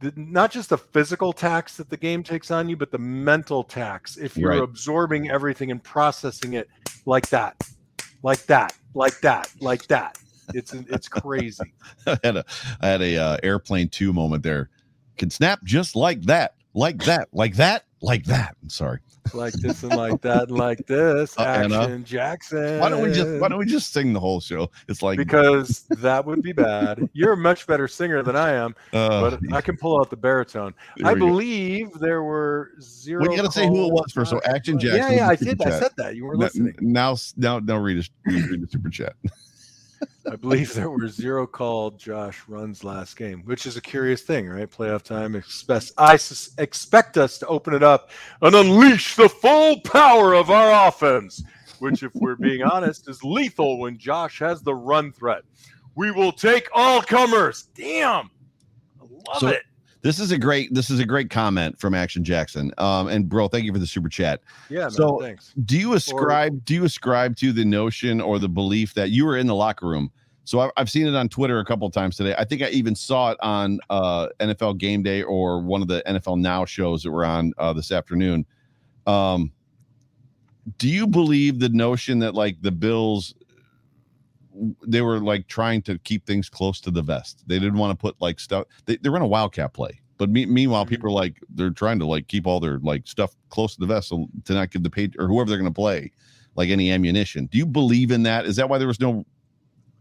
[0.00, 3.62] the, not just the physical tax that the game takes on you, but the mental
[3.62, 4.16] tax.
[4.16, 4.62] If you're Right.
[4.62, 6.66] absorbing everything and processing it
[7.04, 7.56] like that,
[8.22, 10.16] like that, like that, like that,
[10.54, 11.72] it's it's crazy.
[12.06, 12.44] I had a
[12.80, 14.70] I had a uh, airplane two moment there.
[15.16, 18.56] Can snap just like that, like that, like that, like that.
[18.62, 19.00] I'm sorry.
[19.34, 21.38] like this and like that and like this.
[21.38, 21.98] Uh, Action Anna.
[21.98, 22.78] Jackson.
[22.78, 24.70] Why don't we just Why don't we just sing the whole show?
[24.88, 27.08] It's like because that would be bad.
[27.12, 30.16] You're a much better singer than I am, uh, but I can pull out the
[30.16, 30.74] baritone.
[31.04, 31.98] I believe go.
[31.98, 33.22] there were zero.
[33.22, 34.30] Well, you got to say who it was first.
[34.30, 35.00] So Action Jackson.
[35.00, 35.60] yeah, yeah, I did.
[35.62, 36.16] I said that.
[36.16, 36.74] You were listening.
[36.80, 39.14] Now, now, now, read a read the super chat.
[40.30, 44.48] I believe there were zero called Josh runs last game, which is a curious thing,
[44.48, 44.70] right?
[44.70, 45.34] Playoff time.
[45.34, 48.10] Expect, I sus- expect us to open it up
[48.42, 51.42] and unleash the full power of our offense,
[51.80, 55.42] which, if we're being honest, is lethal when Josh has the run threat.
[55.96, 57.68] We will take all comers.
[57.74, 58.30] Damn.
[59.00, 59.62] I love So- it.
[60.02, 60.72] This is a great.
[60.72, 62.72] This is a great comment from Action Jackson.
[62.78, 64.40] Um, and bro, thank you for the super chat.
[64.68, 64.90] Yeah, man.
[64.90, 65.52] so- thanks.
[65.64, 66.64] Do you ascribe?
[66.64, 69.86] do you ascribe to the notion or the belief that you were in the locker
[69.86, 70.10] room?
[70.44, 72.34] So I've, I've seen it on Twitter a couple of times today.
[72.36, 76.02] I think I even saw it on uh, NFL Game Day or one of the
[76.06, 78.46] NFL Now shows that were on uh, this afternoon.
[79.06, 79.52] Um,
[80.78, 83.34] do you believe the notion that like the Bills
[84.86, 87.42] they were like trying to keep things close to the vest.
[87.46, 88.66] They didn't want to put like stuff.
[88.86, 90.90] They, they run a wildcat play, but me, meanwhile, Mhm.
[90.90, 93.86] people are like they're trying to like keep all their like stuff close to the
[93.86, 96.10] vest so to not give the page or whoever they're going to play
[96.56, 97.46] like any ammunition.
[97.46, 98.44] Do you believe in that?
[98.44, 99.24] Is that why there was no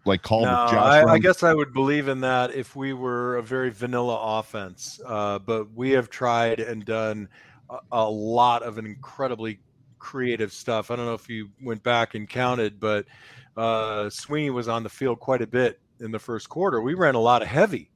[0.05, 1.03] like call No, with Josh?
[1.05, 4.99] I, I guess I would believe in that if we were a very vanilla offense.
[5.05, 7.29] Uh, but we have tried and done
[7.69, 9.59] a, a lot of an incredibly
[9.99, 10.91] creative stuff.
[10.91, 13.05] I don't know if you went back and counted, but
[13.57, 16.81] uh, Sweeney was on the field quite a bit in the first quarter.
[16.81, 17.91] We ran a lot of heavy.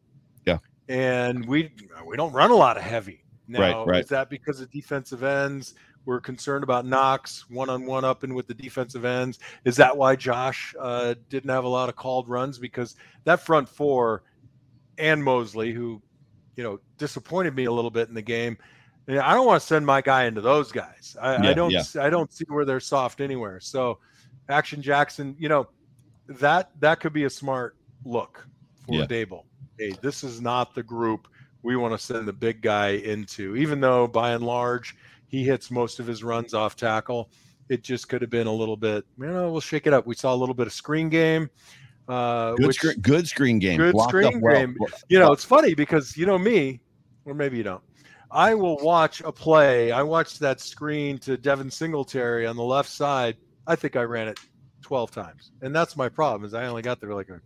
[0.46, 0.58] Yeah.
[0.90, 1.72] And we
[2.06, 3.24] we don't run a lot of heavy.
[3.48, 4.04] Now, Right, right.
[4.04, 5.76] is that because of defensive ends?
[6.06, 9.40] We're concerned about Knox one on one up and with the defensive ends.
[9.64, 12.60] Is that why Josh uh, didn't have a lot of called runs?
[12.60, 14.24] Because that front four
[14.98, 16.02] and Mosley, who,
[16.58, 18.58] you know, disappointed me a little bit in the game.
[19.08, 21.16] I don't want to send my guy into those guys.
[21.22, 21.72] I, Yeah, I don't.
[21.72, 21.84] yeah.
[22.00, 23.60] I don't see where they're soft anywhere.
[23.60, 24.00] So,
[24.50, 25.68] Action Jackson, you know,
[26.28, 27.76] that that could be a smart
[28.06, 28.48] look
[28.86, 29.06] for Yeah.
[29.06, 29.44] Daboll.
[29.78, 31.28] Hey, this is not the group
[31.62, 33.56] we want to send the big guy into.
[33.56, 34.96] Even though by and large
[35.28, 37.32] he hits most of his runs off tackle,
[37.70, 39.06] it just could have been a little bit.
[39.18, 40.06] You know, we'll shake it up.
[40.06, 41.50] We saw a little bit of screen game.
[42.08, 44.56] Uh, good which, screen, good screen game, good blocked screen up well.
[44.56, 44.76] game.
[45.08, 46.82] you know, it's funny because you know me,
[47.24, 47.82] or maybe you don't.
[48.30, 49.92] I will watch a play.
[49.92, 54.28] I watched that screen to Devin Singletary on the left side I think I ran
[54.28, 54.40] it
[54.84, 55.52] 12 times.
[55.62, 57.42] And that's my problem is I only got there like a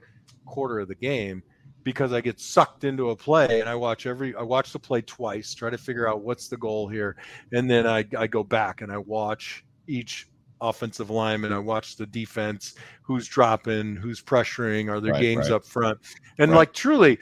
[0.45, 1.43] quarter of the game
[1.83, 5.01] because I get sucked into a play and I watch every I watch the play
[5.01, 7.15] twice, try to figure out what's the goal here,
[7.53, 10.27] and then I, I go back and I watch each
[10.59, 15.55] offensive lineman, I watch the defense, who's dropping, who's pressuring, are there Right, games right.
[15.55, 15.97] up front.
[16.39, 16.57] And Right.
[16.57, 17.19] like truly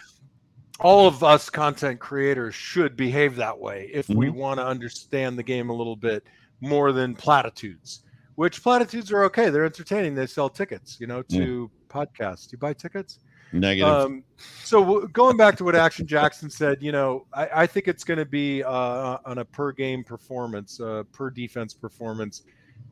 [0.80, 4.38] all of us content creators should behave that way if we Mm-hmm.
[4.38, 6.24] want to understand the game a little bit
[6.62, 8.02] more than platitudes.
[8.36, 9.50] Which platitudes are okay.
[9.50, 10.14] They're entertaining.
[10.14, 12.48] They sell tickets, you know, to podcasts.
[12.48, 13.20] Do You buy tickets?
[13.54, 13.88] Negative.
[13.88, 14.24] Um,
[14.64, 18.04] so w- going back to what Action Jackson said, you know, I, I think it's
[18.04, 22.44] going to be uh, on a per game performance, uh, per defense performance.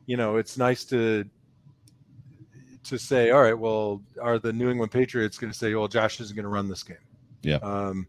[0.06, 1.24] You know, it's nice to
[2.84, 6.20] to say, all right, well, are the New England Patriots going to say, well, Josh
[6.20, 6.96] isn't going to run this game?
[7.42, 7.56] Yeah.
[7.56, 8.06] Um,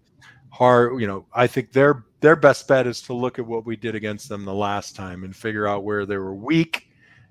[0.50, 3.76] hard, you know, I think their their best bet is to look at what we
[3.76, 6.85] did against them the last time and figure out where they were weak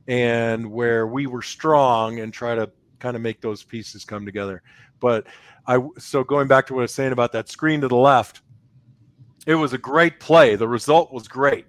[0.09, 4.63] and where we were strong and try to kind of make those pieces come together.
[5.01, 5.27] But
[5.67, 8.43] I so going back to what I was saying about that screen to the left,
[9.47, 10.57] it was a great play.
[10.57, 11.67] The result was great,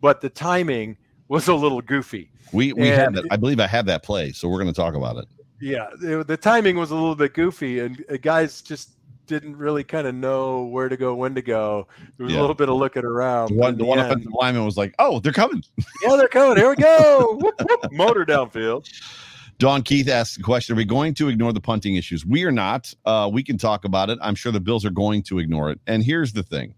[0.00, 0.96] but the timing
[1.28, 2.30] was a little goofy.
[2.52, 3.24] we we and that.
[3.30, 5.26] I believe I had that play, so we're going to talk about it.
[5.60, 8.92] Yeah, it- the timing was a little bit goofy, and uh, guys just
[9.28, 11.86] didn't really kind of know where to go, when to go.
[12.16, 12.40] There was Yeah.
[12.40, 13.50] a little bit of looking around.
[13.50, 15.62] The one, the the one offensive lineman was like, "Oh, they're coming."
[16.02, 16.56] yeah, they're coming.
[16.56, 17.38] Here we go.
[17.40, 17.92] Whoop, whoop.
[17.92, 18.90] Motor downfield.
[19.58, 22.26] Don Keith asks the question: Are we going to ignore the punting issues?
[22.26, 22.92] We are not.
[23.04, 24.18] Uh, we can talk about it.
[24.22, 25.80] I'm sure the Bills are going to ignore it.
[25.86, 26.74] And here's the thing,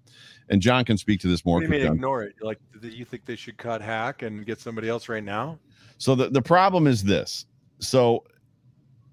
[0.48, 1.56] and John can speak to this more.
[1.56, 2.34] What do you mean ignore it?
[2.42, 5.58] Like, do you think they should cut Haack and get somebody else right now?
[5.98, 7.46] So the, the problem is this.
[7.80, 8.24] So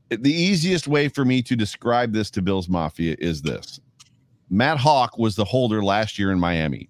[0.09, 3.79] the easiest way for me to describe this to Bills Mafia is this.
[4.49, 6.89] Matt Haack was the holder last year in Miami.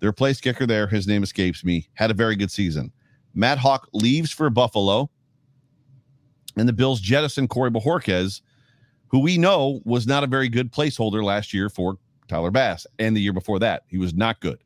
[0.00, 2.92] Their place kicker there, his name escapes me, had a very good season.
[3.34, 5.10] Matt Haack leaves for Buffalo,
[6.56, 8.40] and the Bills jettison Corey Bojorquez,
[9.08, 13.16] who we know was not a very good placeholder last year for Tyler Bass, and
[13.16, 13.84] the year before that.
[13.86, 14.58] He was not good.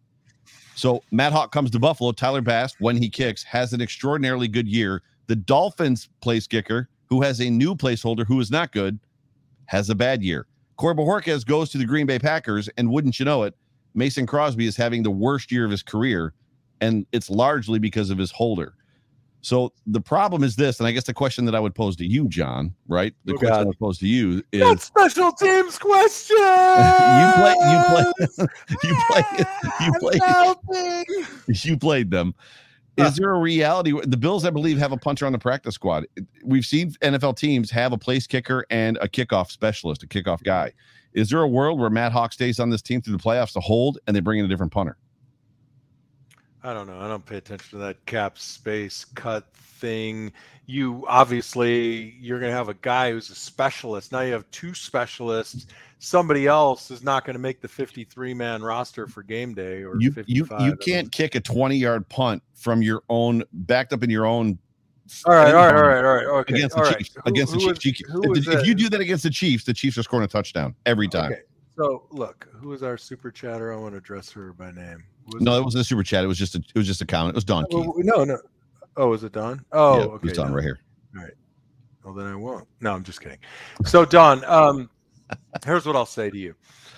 [0.75, 2.13] So Matt Haack comes to Buffalo.
[2.13, 5.03] Tyler Bass, when he kicks, has an extraordinarily good year.
[5.27, 8.99] The Dolphins place kicker, who has a new placeholder who is not good,
[9.67, 10.47] has a bad year.
[10.77, 13.55] Corey Bojorquez goes to the Green Bay Packers, and wouldn't you know it,
[13.95, 16.33] Mason Crosby is having the worst year of his career,
[16.81, 18.73] and it's largely because of his holder.
[19.43, 22.07] So the problem is this, and I guess the question that I would pose to
[22.07, 23.13] you, John, right?
[23.27, 23.61] The Oh, question God.
[23.61, 26.37] I would pose to you is That's special teams question.
[26.39, 28.47] you play you play
[28.85, 29.25] you play
[29.81, 31.05] you play
[31.49, 32.35] you played them.
[32.97, 33.93] Is there a reality?
[34.05, 36.07] The Bills, I believe, have a punter on the practice squad.
[36.45, 40.73] We've seen NFL teams have a place kicker and a kickoff specialist, a kickoff guy.
[41.15, 43.61] Is there a world where Matt Haack stays on this team through the playoffs to
[43.61, 44.97] hold and they bring in a different punter?
[46.63, 46.99] I don't know.
[46.99, 50.33] I don't pay attention to that cap space cut thing.
[50.67, 54.13] You obviously you're going to have a guy who's a specialist.
[54.13, 55.67] Now you have two specialists.
[55.99, 59.95] Somebody else is not going to make the 53 man roster for game day or
[60.01, 60.61] You you 55.
[60.63, 64.59] you can't kick a 20 yard punt from your own backed up in your own
[65.27, 66.27] All right, all right, all right, all right.
[66.41, 66.55] Okay.
[66.55, 66.99] against all the right.
[66.99, 67.15] Chiefs.
[67.25, 68.01] Who- against the Chiefs.
[68.01, 70.29] is- who if, if you do that against the Chiefs, the Chiefs are scoring a
[70.29, 71.33] touchdown every time.
[71.33, 71.43] Okay.
[71.77, 73.73] So look, who is our super chatter?
[73.73, 75.03] I want to address her by name.
[75.31, 75.65] Who is No, it?
[75.65, 76.23] wasn't a super chat.
[76.25, 77.35] It was just a it was just a comment.
[77.35, 77.87] It was Don Keith.
[77.99, 78.39] No, no.
[78.97, 79.65] Oh, is it Don?
[79.73, 80.33] Oh, yeah, okay.
[80.33, 80.81] Don right here.
[81.17, 81.33] All right.
[82.05, 82.67] Well, then I won't.
[82.81, 83.39] No, I'm just kidding.
[83.85, 84.91] So, Don, um,
[85.65, 86.55] here's what I'll say to you.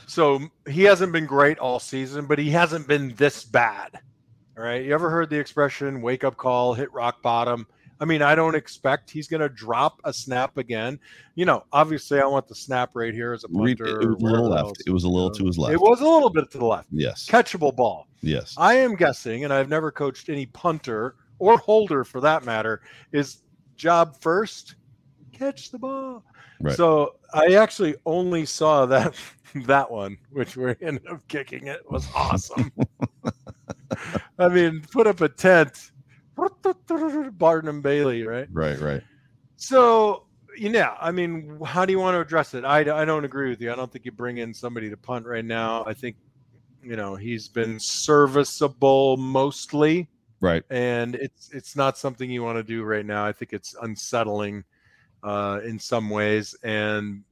[0.07, 3.91] So he hasn't been great all season, but he hasn't been this bad.
[4.57, 4.85] All right.
[4.85, 7.67] You ever heard the expression "wake up call, hit rock bottom"?
[8.01, 10.99] I mean, I don't expect he's going to drop a snap again.
[11.37, 14.01] You know, obviously, I want the snap right here as a punter.
[14.01, 14.65] it was a little left.
[14.65, 15.75] else, It was a little to his left.
[15.75, 16.89] It was a little bit to the left.
[16.91, 17.27] Yes.
[17.27, 18.09] Catchable ball.
[18.21, 18.55] Yes.
[18.59, 22.81] I am guessing, and I've never coached any punter or holder for that matter,
[23.13, 23.43] is
[23.77, 24.77] job first,
[25.33, 26.25] catch the ball.
[26.61, 26.77] Right.
[26.77, 29.15] So I actually only saw that
[29.67, 32.73] that one, which we ended up kicking it was awesome.
[34.39, 35.91] I mean, put up a tent.
[37.39, 38.49] Barnum Bailey, right?
[38.51, 38.79] Right.
[38.81, 39.03] Right.
[39.57, 42.65] So, you know, I mean, how do you want to address it?
[42.65, 43.73] I, I don't agree with you.
[43.73, 45.85] I don't think you bring in somebody to punt right now.
[45.87, 46.17] I think,
[46.83, 50.09] you know, he's been serviceable mostly,
[50.45, 50.63] Right.
[50.69, 53.25] and it's it's not something you want to do right now.
[53.25, 54.63] I think it's unsettling
[55.23, 57.25] uh, in some ways, and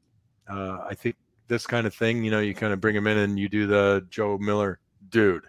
[0.49, 3.19] uh, I think this kind of thing, you know, you kind of bring him in
[3.19, 5.45] and you do the Joe Miller dude,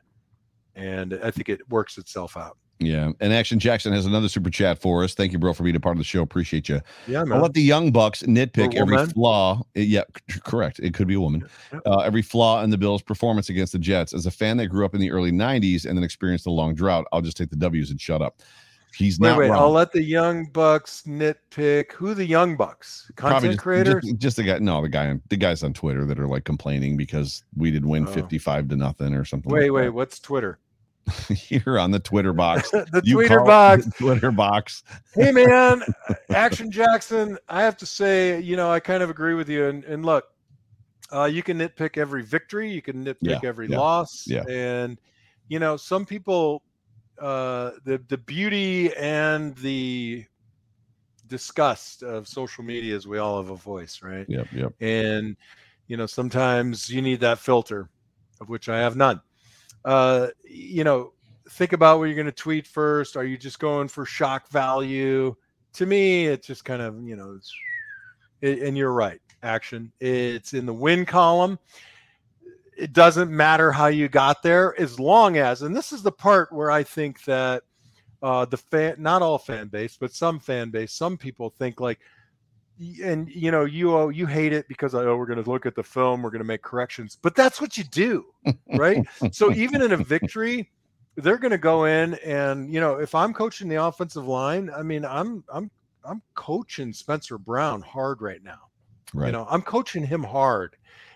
[0.76, 2.58] and I think it works itself out.
[2.80, 3.12] Yeah.
[3.22, 5.14] And Action Jackson has another super chat for us.
[5.14, 6.22] Thank you, bro, for being a part of the show.
[6.22, 6.82] Appreciate you.
[7.08, 7.38] Yeah, man.
[7.38, 9.60] I'll let the young bucks nitpick every flaw.
[9.60, 10.80] Uh, Yeah, c- correct.
[10.80, 11.48] It could be a woman.
[11.86, 14.14] Uh, every flaw in the Bills' performance against the Jets.
[14.14, 16.76] As a fan that grew up in the early '90s and then experienced a long
[16.76, 18.42] drought, I'll just take the W's and shut up.
[18.96, 19.50] He's Wait, not wait.
[19.50, 19.60] wrong.
[19.60, 21.94] I'll let the young bucks nitpick.
[21.94, 23.10] Who the young bucks?
[23.16, 24.04] Content just, creators?
[24.04, 24.60] Just, just the guy.
[24.60, 25.18] No, the guy.
[25.30, 28.12] The guys on Twitter that are like complaining because we did win Oh.
[28.12, 29.52] fifty-five to nothing or something.
[29.52, 29.90] Wait, like wait.
[29.90, 30.60] What's Twitter?
[31.30, 32.72] Here on the Twitter box.
[32.72, 33.86] the You Twitter box.
[33.86, 34.84] the Twitter box.
[35.16, 35.82] hey man,
[36.30, 37.38] Action Jackson.
[37.50, 39.66] I have to say, you know, I kind of agree with you.
[39.66, 40.26] And, and look,
[41.12, 44.44] uh, you can nitpick every victory, you can nitpick Yeah, every yeah, loss, yeah.
[44.50, 45.00] and
[45.50, 46.64] you know, some people,
[47.20, 50.26] uh, the the beauty and the
[51.28, 54.26] disgust of social media is we all have a voice, right?
[54.30, 54.48] Yep.
[54.54, 54.74] Yep.
[54.82, 55.36] and
[55.88, 57.90] you know sometimes you need that filter
[58.40, 59.20] of which i have none
[59.86, 61.14] uh you know
[61.50, 63.18] think about what you're going to tweet first.
[63.18, 65.36] Are you just going for shock value?
[65.74, 67.54] To me it's just kind of you know it's,
[68.42, 69.92] it, and you're right action.
[70.00, 71.60] It's in the win column.
[72.76, 76.52] It doesn't matter how you got there as long as and this is the part
[76.52, 77.62] where i think that
[78.24, 82.00] uh the fan not all fan base but some fan base some people think like
[83.04, 85.76] and you know you oh, you hate it because oh we're going to look at
[85.76, 88.26] the film we're going to make corrections but that's what you do
[88.76, 89.06] right?
[89.32, 90.72] So even in a victory
[91.18, 94.82] they're going to go in and you know if i'm coaching the offensive line i
[94.82, 95.70] mean i'm i'm
[96.04, 98.60] i'm coaching spencer brown hard right now.
[99.14, 99.28] Right.
[99.28, 100.76] you know i'm coaching him hard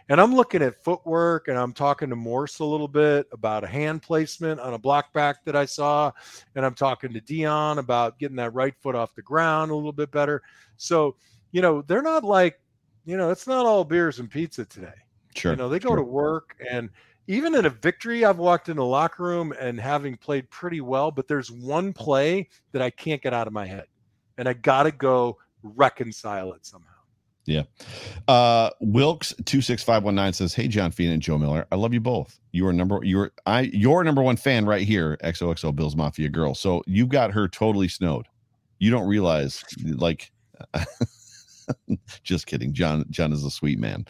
[0.09, 3.67] and i'm looking at footwork and i'm talking to morse a little bit about a
[3.67, 6.11] hand placement on a block back that i saw
[6.55, 9.91] and i'm talking to dion about getting that right foot off the ground a little
[9.91, 10.43] bit better.
[10.77, 11.15] So
[11.57, 12.59] you know they're not like
[13.05, 14.93] you know it's not all beers and pizza today
[15.35, 15.53] sure.
[15.53, 15.95] you know they go sure.
[15.95, 16.87] to work and
[17.25, 21.09] even in a victory i've walked in the locker room and having played pretty well
[21.09, 23.85] but there's one play that i can't get out of my head
[24.37, 26.91] and i gotta go reconcile it somehow
[27.45, 27.63] Yeah.
[28.27, 31.75] Uh, Wilkes two six five one nine says, "Hey, John Fina and Joe Miller, I
[31.75, 32.37] love you both.
[32.51, 35.17] You are number you're I your number one fan right here.
[35.23, 36.53] XOXO Bills Mafia girl.
[36.53, 38.27] So you got her totally snowed.
[38.79, 39.63] You don't realize,
[39.95, 40.31] like,
[42.23, 42.73] just kidding.
[42.73, 44.05] John John is a sweet man.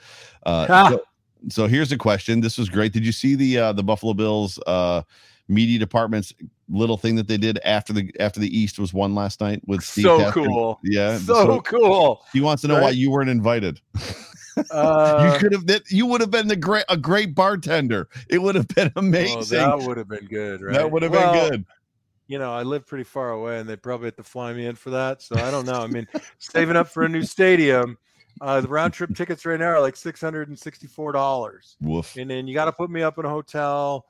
[0.45, 0.89] Uh, Ha.
[0.91, 1.03] so,
[1.49, 2.41] so here's a question.
[2.41, 2.93] This was great.
[2.93, 5.01] Did you see the uh, the Buffalo Bills uh,
[5.47, 6.33] media department's
[6.69, 9.81] little thing that they did after the after the East was won last night with
[9.83, 10.43] Steve so Tasker?
[10.43, 11.17] cool Yeah.
[11.17, 13.79] so cool he wants to know why you weren't invited.
[14.71, 18.09] uh, you could have that you would have been the great a great bartender.
[18.29, 19.57] It would have been oh, amazing.
[19.59, 21.65] that would have been good right that would have Well, been good.
[22.27, 24.75] You know i live pretty far away and they probably have to fly me in
[24.75, 26.07] for that so i don't know i mean
[26.39, 27.97] saving up for a new stadium
[28.41, 32.15] uh, the round trip tickets right now are like $664 Woof.
[32.17, 34.05] and then you got to put me up in a hotel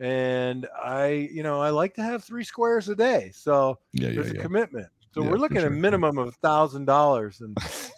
[0.00, 4.14] and i you know i like to have three squares a day so Yeah, yeah,
[4.14, 4.42] there's a yeah.
[4.42, 5.70] commitment so we're looking at sure.
[5.72, 7.56] a minimum of a thousand dollars and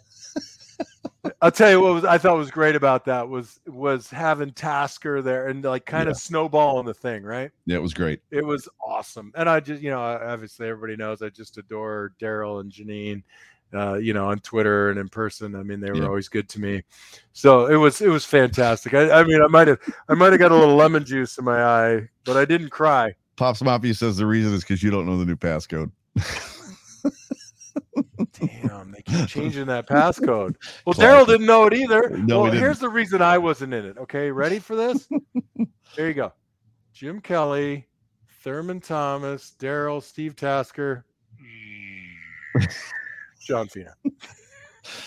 [1.42, 5.20] i'll tell you what was i thought was great about that was was having tasker
[5.22, 6.12] there and like kind Yeah.
[6.12, 8.20] of snowballing the thing right Yeah, it was great.
[8.30, 12.60] it was awesome and i just you know obviously everybody knows i just adore darryl
[12.60, 13.22] and janine
[13.72, 15.54] uh, you know, on Twitter and in person.
[15.54, 16.06] I mean, they were Yeah.
[16.08, 16.82] always good to me.
[17.32, 18.94] So it was it was fantastic.
[18.94, 19.78] I, I mean, I might have
[20.08, 23.14] I might have got a little lemon juice in my eye, but I didn't cry.
[23.36, 25.92] Pops Mafia says the reason is because you don't know the new passcode.
[28.32, 30.56] Damn, they keep changing that passcode.
[30.86, 32.10] Well, Darryl didn't know it either.
[32.10, 33.98] No, well, here's the reason I wasn't in it.
[33.98, 35.08] Okay, ready for this?
[35.96, 36.32] there you go.
[36.92, 37.86] Jim Kelly,
[38.42, 41.04] Thurman Thomas, Darryl, Steve Tasker,
[43.40, 43.94] John Fina.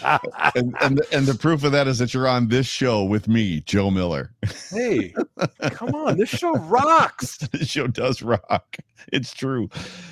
[0.04, 3.28] And and the, and the proof of that is that you're on this show with
[3.28, 4.34] me, Joe Miller.
[4.70, 5.14] hey,
[5.72, 7.38] come on, this show rocks.
[7.52, 8.78] this show does rock.
[9.12, 9.70] It's true.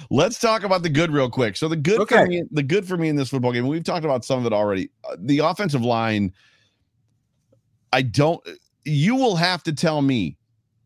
[0.09, 1.55] Let's talk about the good real quick.
[1.55, 3.67] So the good for me, the good for me in this football game.
[3.67, 4.89] We've talked about some of it already.
[5.03, 6.33] Uh, the offensive line.
[7.93, 8.41] I don't.
[8.85, 10.37] You will have to tell me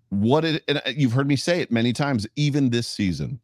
[0.09, 0.63] what it.
[0.67, 3.39] And uh, you've heard me say it many times, even this season.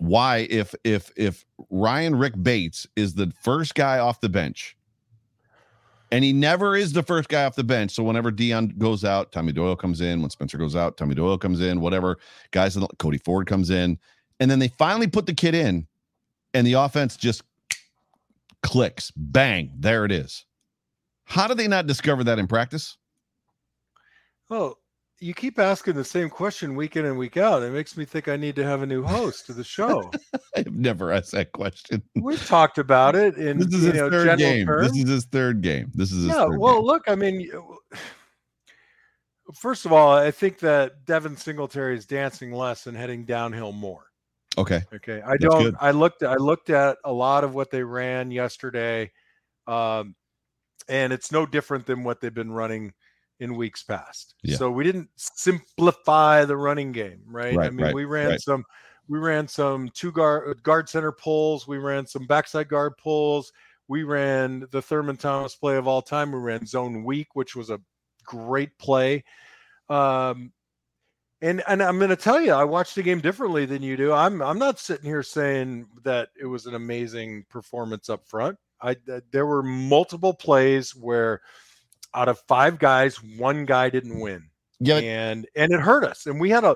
[0.00, 4.74] Why, if if if Ryan Rick Bates is the first guy off the bench,
[6.10, 7.90] and he never is the first guy off the bench.
[7.90, 10.22] So whenever Dion goes out, Tommy Doyle comes in.
[10.22, 11.82] When Spencer goes out, Tommy Doyle comes in.
[11.82, 12.18] Whatever
[12.50, 13.98] guys, Cody Ford comes in,
[14.40, 15.86] and then they finally put the kid in,
[16.54, 17.42] and the offense just
[18.62, 19.12] clicks.
[19.14, 19.70] Bang!
[19.78, 20.46] There it is.
[21.24, 22.96] How did they not discover that in practice?
[24.48, 24.79] Well,
[25.20, 27.62] you keep asking the same question week in and week out.
[27.62, 30.10] It makes me think I need to have a new host to the show.
[30.56, 32.02] I've never asked that question.
[32.16, 34.66] We've talked about it in This is you know third general game.
[34.66, 34.92] terms.
[34.92, 35.92] This is his third game.
[35.94, 36.84] This is his yeah well game.
[36.84, 37.48] look i mean
[39.54, 44.06] first of all i think that devin singletary is dancing less and heading downhill more
[44.58, 44.80] Okay.
[44.94, 45.74] okay i That's don't good.
[45.80, 49.10] i looked i looked at a lot of what they ran yesterday
[49.66, 50.14] um
[50.88, 52.92] and it's no different than what they've been running
[53.40, 54.56] in weeks past Yeah.
[54.56, 58.40] so we didn't simplify the running game right, i mean right, we ran right.
[58.40, 58.64] some
[59.10, 61.66] we ran some two guard guard center pulls.
[61.66, 63.52] We ran some backside guard pulls.
[63.88, 66.30] We ran the Thurman Thomas play of all time.
[66.30, 67.80] We ran zone week, which was a
[68.24, 69.24] great play.
[69.88, 70.52] Um,
[71.42, 74.12] and and I'm going to tell you, I watched the game differently than you do.
[74.12, 78.58] I'm I'm not sitting here saying that it was an amazing performance up front.
[78.80, 78.94] I
[79.32, 81.40] there were multiple plays where
[82.14, 84.48] out of five guys, one guy didn't win.
[84.80, 86.26] Yeah, and and it hurt us.
[86.26, 86.74] And we had a.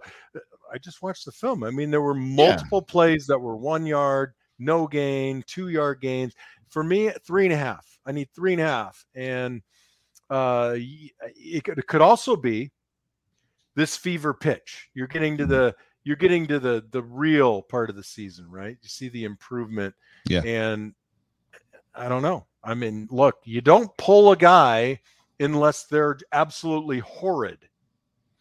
[0.72, 1.62] I just watched the film.
[1.64, 2.92] I mean, there were multiple yeah.
[2.92, 6.34] plays that were one yard, no gain, two yard gains.
[6.68, 7.86] For me, three and a half.
[8.04, 9.04] I need three and a half.
[9.14, 9.62] And
[10.30, 12.70] uh, it could, it could also be
[13.74, 14.90] this fever pitch.
[14.94, 15.52] You're getting to mm-hmm.
[15.52, 15.74] the
[16.04, 18.76] you're getting to the the real part of the season, right?
[18.80, 19.94] You see the improvement.
[20.28, 20.42] Yeah.
[20.44, 20.94] And
[21.94, 22.46] I don't know.
[22.62, 25.00] I mean, look, you don't pull a guy
[25.40, 27.68] unless they're absolutely horrid.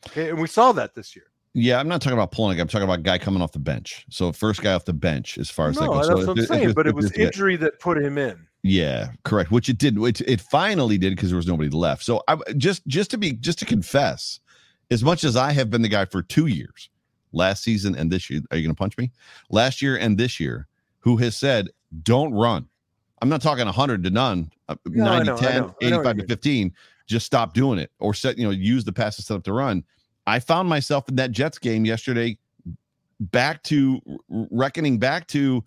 [0.08, 1.26] Okay, and we saw that this year.
[1.54, 2.60] Yeah, I'm not talking about pulling.
[2.60, 4.06] I'm talking about guy coming off the bench.
[4.10, 6.08] So first guy off the bench, as far as no, that goes.
[6.08, 6.74] that's so what I'm saying.
[6.74, 8.48] but it was injury that put him in.
[8.64, 9.52] Yeah, correct.
[9.52, 9.98] Which it did.
[10.00, 12.04] It, it finally did because there was nobody left.
[12.04, 14.40] So I just just to be just to confess,
[14.90, 16.90] as much as I have been the guy for two years,
[17.34, 18.42] last season and this year.
[18.50, 19.12] Are you going to punch me?
[19.52, 20.68] Last year and this year,
[21.00, 21.68] who has said
[22.02, 22.68] don't run.
[23.24, 26.74] I'm not talking 100 to none, uh, no, 90 know, 10, 85 to 15.
[27.08, 29.54] Just stop doing it or set, you know, use the pass to set up to
[29.54, 29.84] run
[30.26, 32.38] I found myself in that Jets game yesterday,
[33.20, 35.64] back to reckoning back to,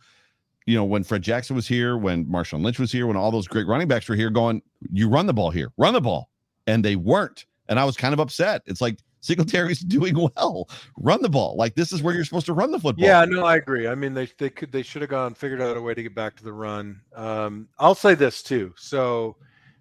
[0.66, 3.46] you know, when Fred Jackson was here, when Marshawn Lynch was here, when all those
[3.46, 6.30] great running backs were here, going, you run the ball here, run the ball,
[6.66, 8.62] and they weren't, and I was kind of upset.
[8.66, 11.56] It's like Singletary's doing well, run the ball.
[11.56, 13.06] Like this is where you're supposed to run the football.
[13.06, 13.88] Yeah, no, I agree.
[13.88, 16.14] I mean, they they could they should have gone figured out a way to get
[16.14, 17.00] back to the run.
[17.14, 18.72] Um, I'll say this too.
[18.76, 19.36] So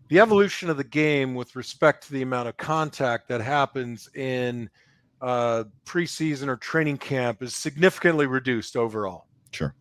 [0.09, 4.69] the evolution of the game with respect to the amount of contact that happens in
[5.21, 9.27] uh, preseason or training camp is significantly reduced overall.
[9.51, 9.73] Sure.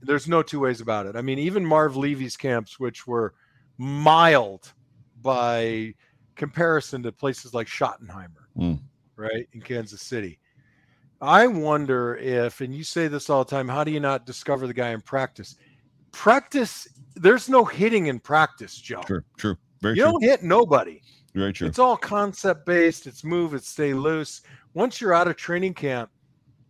[0.00, 1.14] There's no two ways about it.
[1.14, 3.34] I mean, even Marv Levy's camps, which were
[3.78, 4.72] mild
[5.20, 5.94] by
[6.34, 8.78] comparison to places like Schottenheimer, mm.
[9.16, 10.38] right, in Kansas City.
[11.20, 14.66] I wonder if, and you say this all the time, how do you not discover
[14.66, 15.56] the guy in practice?
[16.10, 19.02] Practice there's no hitting in practice, Joe.
[19.02, 19.56] True, true.
[19.80, 20.12] Very you true.
[20.12, 21.00] don't hit nobody.
[21.34, 21.66] Very true.
[21.66, 23.06] It's all concept based.
[23.06, 23.54] It's move.
[23.54, 24.42] It's stay loose.
[24.74, 26.10] Once you're out of training camp,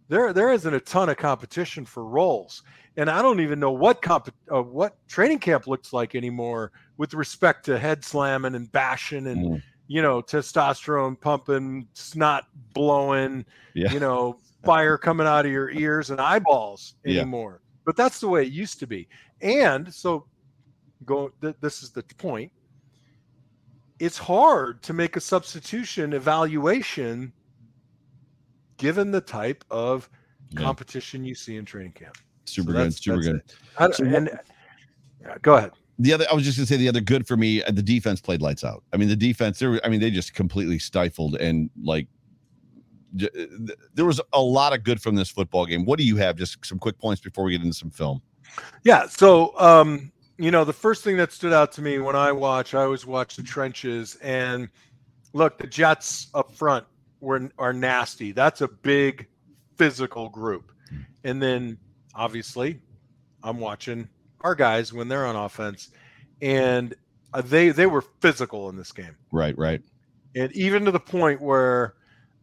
[0.08, 2.62] there there isn't a ton of competition for roles,
[2.96, 7.14] and I don't even know what comp uh, what training camp looks like anymore with
[7.14, 9.62] respect to head slamming and bashing and mm.
[9.92, 13.92] You know testosterone pumping, snot blowing, yeah.
[13.92, 17.60] you know fire coming out of your ears and eyeballs anymore.
[17.62, 17.68] Yeah.
[17.84, 19.06] But that's the way it used to be.
[19.42, 20.24] And so
[21.04, 22.50] go th- this is the point
[23.98, 27.32] it's hard to make a substitution evaluation
[28.76, 30.08] given the type of
[30.54, 33.42] competition you see in training camp super so good super good
[33.94, 34.30] so, and
[35.20, 35.72] yeah, go ahead
[36.02, 37.82] the other i was just going to say the other good for me uh, the
[37.82, 41.36] defense played lights out i mean the defense there i mean they just completely stifled
[41.36, 42.06] and like
[43.22, 43.26] uh,
[43.94, 46.64] there was a lot of good from this football game what do you have just
[46.64, 48.20] some quick points before we get into some film
[48.84, 52.32] yeah so um you know, the first thing that stood out to me when I
[52.32, 54.16] watch, I always watch the trenches.
[54.16, 54.68] And
[55.32, 56.84] look, the Jets up front
[57.20, 58.32] were are nasty.
[58.32, 59.28] That's a big
[59.76, 60.72] physical group.
[61.22, 61.78] And then
[62.16, 62.80] obviously,
[63.44, 64.08] I'm watching
[64.42, 65.90] our guys when they're on offense,
[66.40, 66.94] and
[67.32, 69.16] uh, they they were physical in this game.
[69.30, 69.82] Right, right.
[70.34, 71.94] And even to the point where,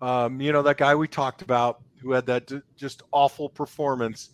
[0.01, 4.29] um, you know, that guy we talked about who had that d- just awful performance.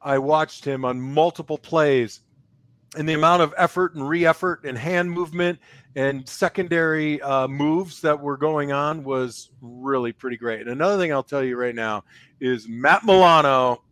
[0.00, 2.20] I watched him on multiple plays
[2.96, 5.58] and the amount of effort and re-effort and hand movement
[5.94, 10.62] and secondary uh, moves that were going on was really pretty great.
[10.62, 12.04] And another thing I'll tell you right now
[12.40, 13.82] is Matt Milano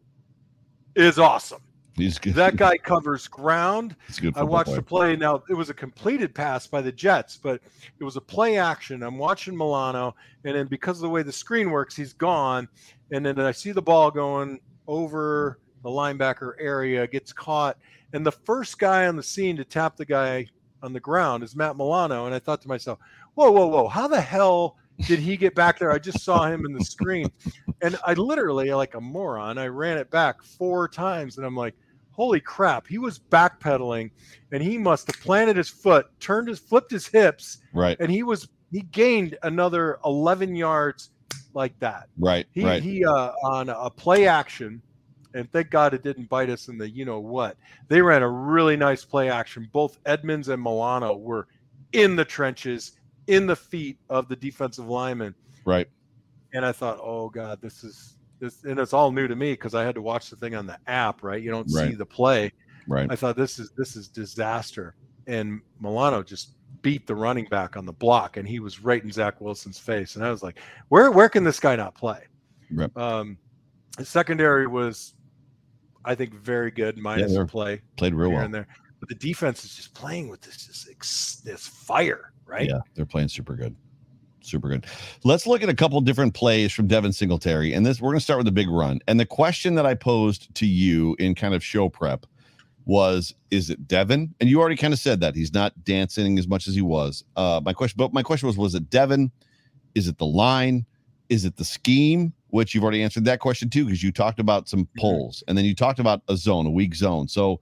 [0.95, 1.63] is awesome.
[1.97, 2.35] He's good.
[2.35, 3.97] That guy covers ground.
[4.35, 5.17] I watched the play.
[5.17, 7.61] Now it was a completed pass by the Jets, but
[7.99, 9.03] it was a play action.
[9.03, 10.15] I'm watching Milano,
[10.45, 12.69] and then because of the way the screen works, he's gone.
[13.13, 17.77] And then I see the ball going over the linebacker area, gets caught
[18.13, 20.47] and the first guy on the scene to tap the guy
[20.83, 22.27] on the ground is Matt Milano.
[22.27, 22.99] And I thought to myself,
[23.35, 24.77] whoa, whoa, whoa, how the hell
[25.07, 25.93] did he get back there?
[25.93, 27.31] I just saw him in the screen.
[27.83, 31.37] And I literally, like a moron, I ran it back four times.
[31.37, 31.75] And I'm like,
[32.13, 34.11] holy crap, he was backpedaling
[34.53, 37.59] and he must have planted his foot, turned his, flipped his hips.
[37.73, 37.97] Right.
[38.01, 41.11] And he was, he gained another 11 yards
[41.55, 42.09] like that.
[42.19, 42.47] Right.
[42.53, 42.83] He, right.
[42.83, 44.83] he, uh, on a play action,
[45.35, 47.57] and thank God it didn't bite us in the you know what.
[47.89, 49.69] They ran a really nice play action.
[49.73, 51.47] Both Edmunds and Milano were
[51.93, 52.93] in the trenches,
[53.27, 55.35] in the feet of the defensive lineman.
[55.65, 55.89] Right.
[56.53, 59.75] And I thought, oh God, this is this, and it's all new to me because
[59.75, 61.23] I had to watch the thing on the app.
[61.23, 61.91] Right, you don't Right.
[61.91, 62.53] see the play.
[62.89, 63.11] Right.
[63.11, 64.95] I thought this is this is disaster,
[65.27, 69.13] and Milano just beat the running back on the block, and he was right in
[69.13, 70.59] Zach Wilson's face, and I was like,
[70.89, 72.23] where where can this guy not play?
[72.73, 72.91] Right.
[72.97, 73.37] Um,
[73.99, 75.15] the secondary was,
[76.05, 78.45] I think, very good minus they're play Played real well.
[78.45, 78.67] in there,
[79.01, 82.69] but the defense is just playing with this this, this fire, right?
[82.69, 83.75] Yeah, they're playing super good.
[84.43, 84.87] Super good.
[85.25, 87.73] Let's look at a couple different plays from Devin Singletary.
[87.73, 89.01] And this we're gonna start with the big run.
[89.09, 92.27] And the question that I posed to you in kind of show prep
[92.85, 94.35] was is it Devin?
[94.41, 97.25] And you already kind of said that he's not dancing as much as he was.
[97.37, 99.31] Uh my question, but my question was was it Devin?
[99.95, 100.87] Is it the line?
[101.29, 102.33] Is it the scheme?
[102.49, 105.65] Which you've already answered that question too, because you talked about some pulls, and then
[105.65, 107.29] you talked about a zone, a weak zone.
[107.29, 107.61] So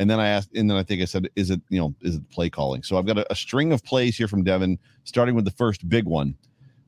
[0.00, 2.16] and then I asked, and then I think I said, is it, you know, is
[2.16, 2.82] it play calling?
[2.82, 5.86] So I've got a, a string of plays here from Devin, starting with the first
[5.90, 6.34] big one,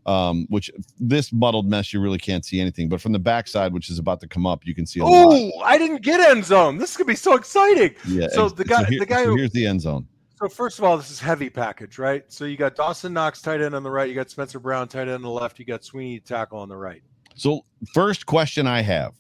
[0.07, 2.89] um, which this muddled mess, you really can't see anything.
[2.89, 5.05] But from the backside, which is about to come up, you can see a.
[5.07, 6.79] Oh, I didn't get end zone.
[6.79, 7.95] This could be so exciting.
[8.09, 8.29] Yeah.
[8.29, 10.09] so the guy- here- the guy so who- here's the end zone.
[10.39, 12.25] So first of all, this is heavy package, right?
[12.33, 15.03] So you got Dawson Knox tight end on the right, you got Spencer Brown tight
[15.03, 17.03] end on the left, you got Sweeney tackle on the right.
[17.37, 19.13] So first question I have,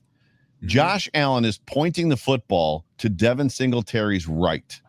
[0.62, 0.68] Mm-hmm.
[0.68, 4.80] Josh Allen is pointing the football to Devin Singletary's right,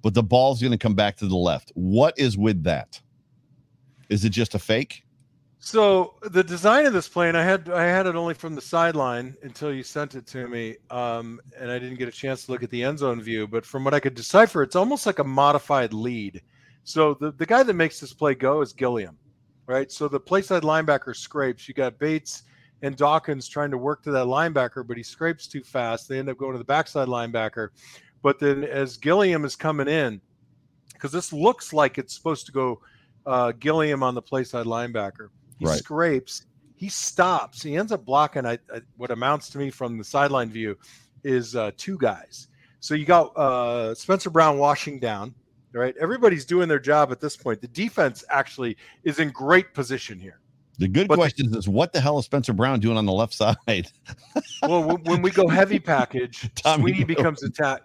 [0.00, 1.72] but the ball's going to come back to the left.
[1.74, 3.00] What is with that?
[4.08, 5.04] Is it just a fake?
[5.58, 9.36] So the design of this plane, I had I had it only from the sideline
[9.42, 12.62] until you sent it to me, um, and I didn't get a chance to look
[12.62, 13.48] at the end zone view.
[13.48, 16.42] But from what I could decipher, it's almost like a modified lead.
[16.84, 19.18] So the the guy that makes this play go is Gilliam,
[19.66, 19.90] right?
[19.90, 21.66] So the play side linebacker scrapes.
[21.66, 22.44] You got Bates
[22.82, 26.08] and Dawkins trying to work to that linebacker, but he scrapes too fast.
[26.08, 27.68] They end up going to the backside linebacker.
[28.22, 30.20] But then as Gilliam is coming in,
[30.92, 32.80] because this looks like it's supposed to go
[33.26, 35.28] uh, Gilliam on the play side linebacker.
[35.58, 35.78] He Right.
[35.78, 36.46] scrapes.
[36.76, 37.62] He stops.
[37.62, 38.46] He ends up blocking.
[38.46, 40.76] I, I, what amounts to me from the sideline view
[41.24, 42.48] is uh, two guys.
[42.80, 45.34] So you got uh, Spencer Brown washing down.
[45.72, 45.94] Right.
[46.00, 47.60] Everybody's doing their job at this point.
[47.60, 50.40] The defense actually is in great position here.
[50.78, 53.12] The good But the- question is, what the hell is Spencer Brown doing on the
[53.12, 53.56] left side?
[54.62, 57.78] Well, when- we go heavy package, Tommy Sweeney becomes a ta-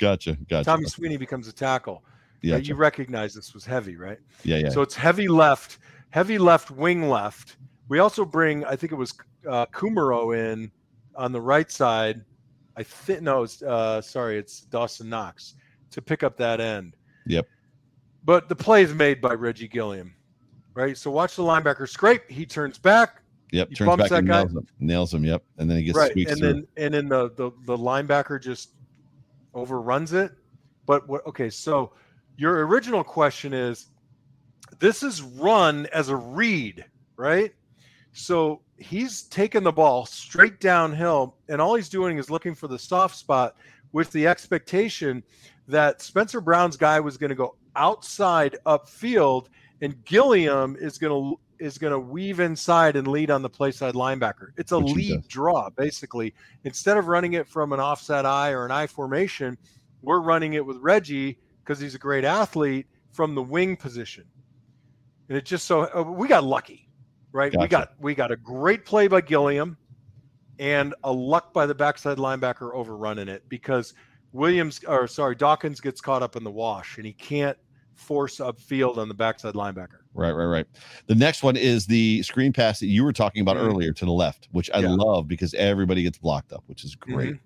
[0.00, 0.64] gotcha, gotcha.
[0.64, 2.04] Tommy Sweeney becomes a tackle.
[2.42, 2.66] yeah, Right?
[2.66, 4.18] You recognize this was heavy, right?
[4.44, 4.68] yeah, yeah.
[4.70, 5.78] So it's heavy left,
[6.10, 7.56] heavy left wing left.
[7.88, 9.14] We also bring, I think it was
[9.48, 10.70] uh, Kumaro in
[11.16, 12.24] on the right side.
[12.76, 15.54] I think no, it's, uh, sorry, it's Dawson Knox
[15.90, 16.96] to pick up that end.
[17.26, 17.46] Yep.
[18.24, 20.14] But the play is made by Reggie Gilliam,
[20.80, 20.96] right?
[20.96, 22.28] So watch the linebacker scrape.
[22.30, 23.22] He turns back,
[23.52, 24.38] Yep, He turns back and guy.
[24.42, 24.66] nails him.
[24.78, 25.24] Nails him.
[25.24, 26.14] Yep, and then he gets right?
[26.14, 26.52] And through.
[26.52, 28.70] then and then the, the the linebacker just
[29.54, 30.32] overruns it.
[30.86, 31.26] But what?
[31.26, 31.92] Okay, so
[32.36, 33.88] your original question is,
[34.78, 36.84] this is run as a read,
[37.16, 37.52] right?
[38.12, 42.78] So he's taking the ball straight downhill, and all he's doing is looking for the
[42.78, 43.56] soft spot
[43.92, 45.22] with the expectation
[45.68, 49.46] that Spencer Brown's guy was going to go outside upfield,
[49.80, 53.70] and Gilliam is going to is going to weave inside and lead on the play
[53.70, 54.48] side linebacker.
[54.56, 56.34] It's a Which lead draw, basically.
[56.64, 59.58] Instead of running it from an offset eye or an eye formation,
[60.00, 64.24] we're running it with Reggie because he's a great athlete from the wing position.
[65.28, 66.88] And it just so uh, we got lucky,
[67.32, 67.54] right?
[67.56, 69.76] We got we got a great play by Gilliam
[70.58, 73.94] and a luck by the backside linebacker overrunning it because
[74.32, 77.58] Williams or sorry, Dawkins gets caught up in the wash and he can't
[78.00, 79.98] force upfield on the backside linebacker.
[80.14, 80.66] Right, right, right.
[81.06, 83.66] The next one is the screen pass that you were talking about Mhm.
[83.68, 84.88] earlier to the left, which I Yeah.
[84.90, 87.34] love because everybody gets blocked up, which is great.
[87.34, 87.40] Mhm.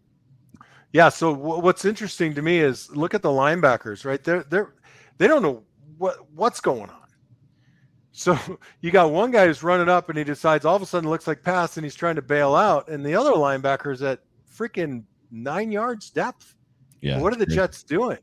[0.92, 1.08] Yeah.
[1.08, 4.22] So w- what's interesting to me is look at the linebackers, right?
[4.22, 4.74] They're they're
[5.18, 5.64] they don't know
[5.98, 7.00] what what's going on.
[8.16, 8.38] So
[8.80, 11.10] you got one guy who's running up and he decides all of a sudden it
[11.10, 14.20] looks like pass and he's trying to bail out, and the other linebacker's at
[14.56, 15.02] freaking
[15.32, 16.54] nine yards depth.
[17.00, 17.18] Yeah.
[17.18, 18.18] what are the crazy, Jets doing?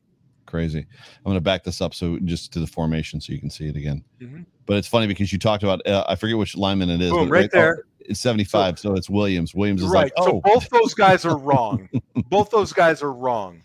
[0.52, 0.80] Crazy.
[0.80, 3.70] I'm going to back this up so just to the formation so you can see
[3.70, 4.04] it again.
[4.22, 4.46] Mhm.
[4.66, 7.10] But it's funny because you talked about uh, I forget which lineman it is.
[7.10, 7.86] Boom, but right oh, there.
[8.02, 9.56] it's 75, so, it's Williams.
[9.56, 10.12] Williams is right.
[10.18, 11.88] like, So oh, both those guys are wrong.
[12.28, 13.64] both those guys are wrong.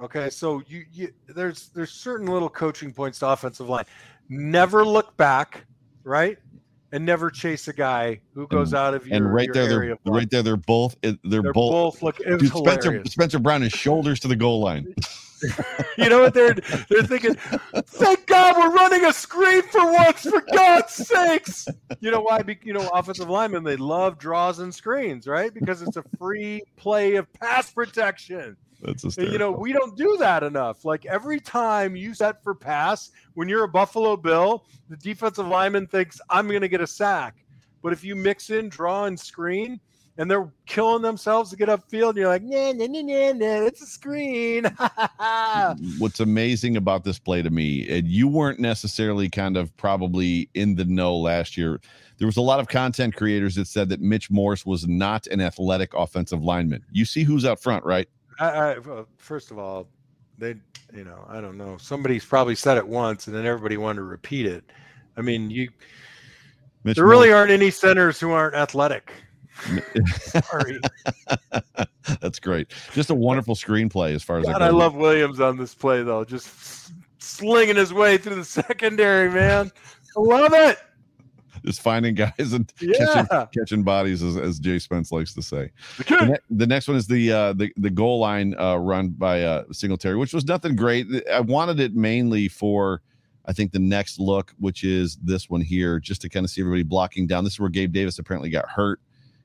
[0.00, 0.30] Okay.
[0.30, 3.84] So you, you there's there's certain little coaching points to offensive line.
[4.28, 5.64] Never look back,
[6.04, 6.38] right?
[6.92, 9.98] And never chase a guy who goes out of your, and right your there, area
[10.04, 11.98] they're right there, they're both they're, They're both.
[11.98, 12.18] both look.
[12.18, 13.12] Dude, Spencer hilarious.
[13.12, 14.94] Spencer Brown is shoulders to the goal line.
[15.96, 16.54] You know what they're
[16.88, 17.34] they're thinking?
[17.86, 20.22] Thank God we're running a screen for once.
[20.22, 21.66] For God's sakes!
[22.00, 22.42] You know why?
[22.62, 25.52] You know, offensive linemen they love draws and screens, right?
[25.52, 28.56] Because it's a free play of pass protection.
[28.80, 29.32] That's And, hysterical.
[29.32, 30.84] you know, we don't do that enough.
[30.84, 35.86] Like every time you set for pass, when you're a Buffalo Bill, the defensive lineman
[35.88, 37.44] thinks I'm going to get a sack.
[37.82, 39.80] But if you mix in draw and screen,
[40.18, 42.10] and they're killing themselves to get upfield.
[42.10, 44.64] And you're like, nah, nah, nah, nah, nah, it's a screen.
[45.98, 50.74] What's amazing about this play to me, and you weren't necessarily kind of probably in
[50.74, 51.80] the know last year.
[52.18, 55.40] There was a lot of content creators that said that Mitch Morse was not an
[55.40, 56.84] athletic offensive lineman.
[56.90, 58.08] You see who's out front, right?
[58.40, 59.86] I, I, well, first of all,
[60.36, 60.56] they,
[60.92, 61.76] you know, I don't know.
[61.78, 64.64] Somebody's probably said it once, and then everybody wanted to repeat it.
[65.16, 65.70] I mean, you.
[66.82, 69.12] Mitch there really aren't any centers who aren't athletic.
[70.06, 70.80] Sorry.
[72.20, 72.68] That's great.
[72.92, 74.78] Just a wonderful screenplay as far as God, I goes.
[74.78, 76.24] love Williams on this play though.
[76.24, 79.70] Just slinging his way through the secondary, man.
[80.16, 80.78] I love it.
[81.64, 83.24] just finding guys and Yeah.
[83.26, 85.70] catching, catching bodies, as, as Jay Spence likes to say.
[85.98, 89.10] The The, ne- the next one is the uh, the the goal line uh, run
[89.10, 91.06] by uh, Singletary, which was nothing great.
[91.30, 93.02] I wanted it mainly for,
[93.44, 96.62] I think, the next look, which is this one here, just to kind of see
[96.62, 97.44] everybody blocking down.
[97.44, 99.00] This is where Gabe Davis apparently got hurt.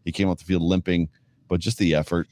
[0.06, 1.10] He came off the field limping,
[1.48, 2.28] but just the effort.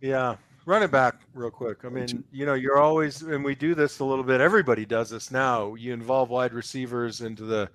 [0.00, 0.36] Yeah.
[0.64, 1.84] Run it back real quick.
[1.84, 4.40] I mean, you know, you're always, and we do this a little bit.
[4.40, 5.74] Everybody does this now.
[5.74, 7.70] You involve wide receivers into the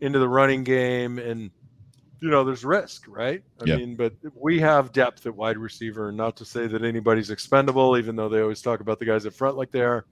[0.00, 1.50] into the running game, and
[2.20, 3.42] you know, there's risk, right?
[3.60, 3.76] I Yeah.
[3.76, 7.98] mean, but we have depth at wide receiver, and not to say that anybody's expendable,
[7.98, 10.06] even though they always talk about the guys at front like they are.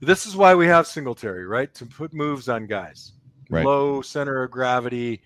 [0.00, 1.74] This is why we have Singletary, right?
[1.74, 3.12] To put moves on guys,
[3.50, 3.64] Right.
[3.64, 5.22] low center of gravity,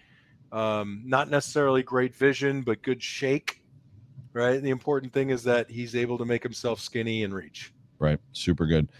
[0.53, 3.59] um, not necessarily great vision, but good shake
[4.39, 4.63] right?
[4.63, 7.73] The important thing is that he's able to make himself skinny and reach.
[7.99, 8.19] Right.
[8.33, 8.91] Super good.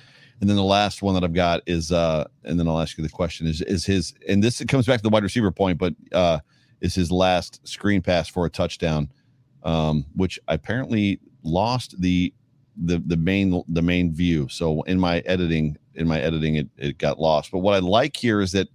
[0.41, 3.05] And then the last one that I've got is uh and then I'll ask you
[3.05, 5.95] the question is is his and this comes back to the wide receiver point, but
[6.13, 6.39] uh
[6.81, 9.11] is his last screen pass for a touchdown,
[9.65, 12.33] um, which I apparently lost the
[12.77, 14.49] the the main the main view.
[14.49, 17.51] So in my editing, in my editing, it, it got lost.
[17.51, 18.69] But what I like here is that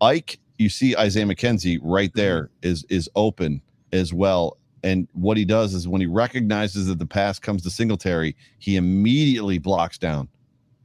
[0.00, 2.18] Ike, you see Isaiah McKenzie right mm-hmm.
[2.18, 4.58] there is is open as well.
[4.84, 8.76] And what he does is when he recognizes that the pass comes to Singletary, he
[8.76, 10.28] immediately blocks down,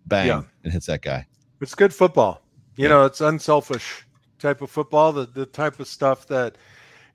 [0.08, 0.42] bang, Yeah.
[0.64, 1.28] and hits that guy.
[1.62, 2.42] It's good football.
[2.76, 2.90] You Yeah.
[2.90, 4.06] know, it's unselfish
[4.40, 6.58] type of football, the, the type of stuff that,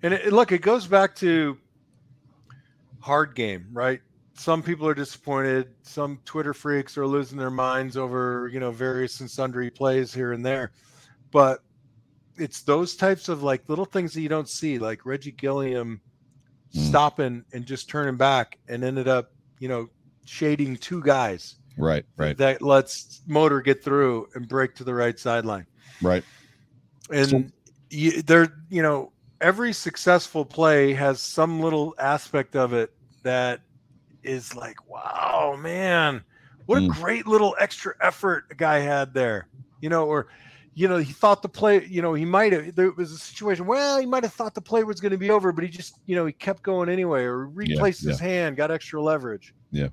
[0.03, 1.59] and it, look, it goes back to
[3.01, 4.01] hard game, right?
[4.35, 5.75] Some people are disappointed.
[5.83, 10.33] Some Twitter freaks are losing their minds over, you know, various and sundry plays here
[10.33, 10.71] and there.
[11.33, 11.65] But
[12.39, 16.01] it's those types of like little things that you don't see, like Reggie Gilliam
[16.75, 16.89] Mm.
[16.89, 19.89] stopping and just turning back and ended up, you know,
[20.27, 25.19] shading two guys Right, right, that lets motor get through and break to the right
[25.19, 25.67] sideline.
[26.03, 26.23] right.
[27.11, 27.45] And So-
[27.89, 32.91] you, there, you know, every successful play has some little aspect of it
[33.23, 33.61] that
[34.23, 36.23] is like, wow, man,
[36.67, 36.89] what a Mm.
[37.01, 39.49] great little extra effort a guy had there,
[39.81, 40.29] you know, or
[40.79, 43.67] you know, he thought the play, you know, he might have, there was a situation,
[43.67, 45.99] well, he might have thought the play was going to be over, but he just,
[46.07, 49.53] you know, he kept going anyway, or replaced his hand, got extra leverage.
[49.73, 49.89] Yeah.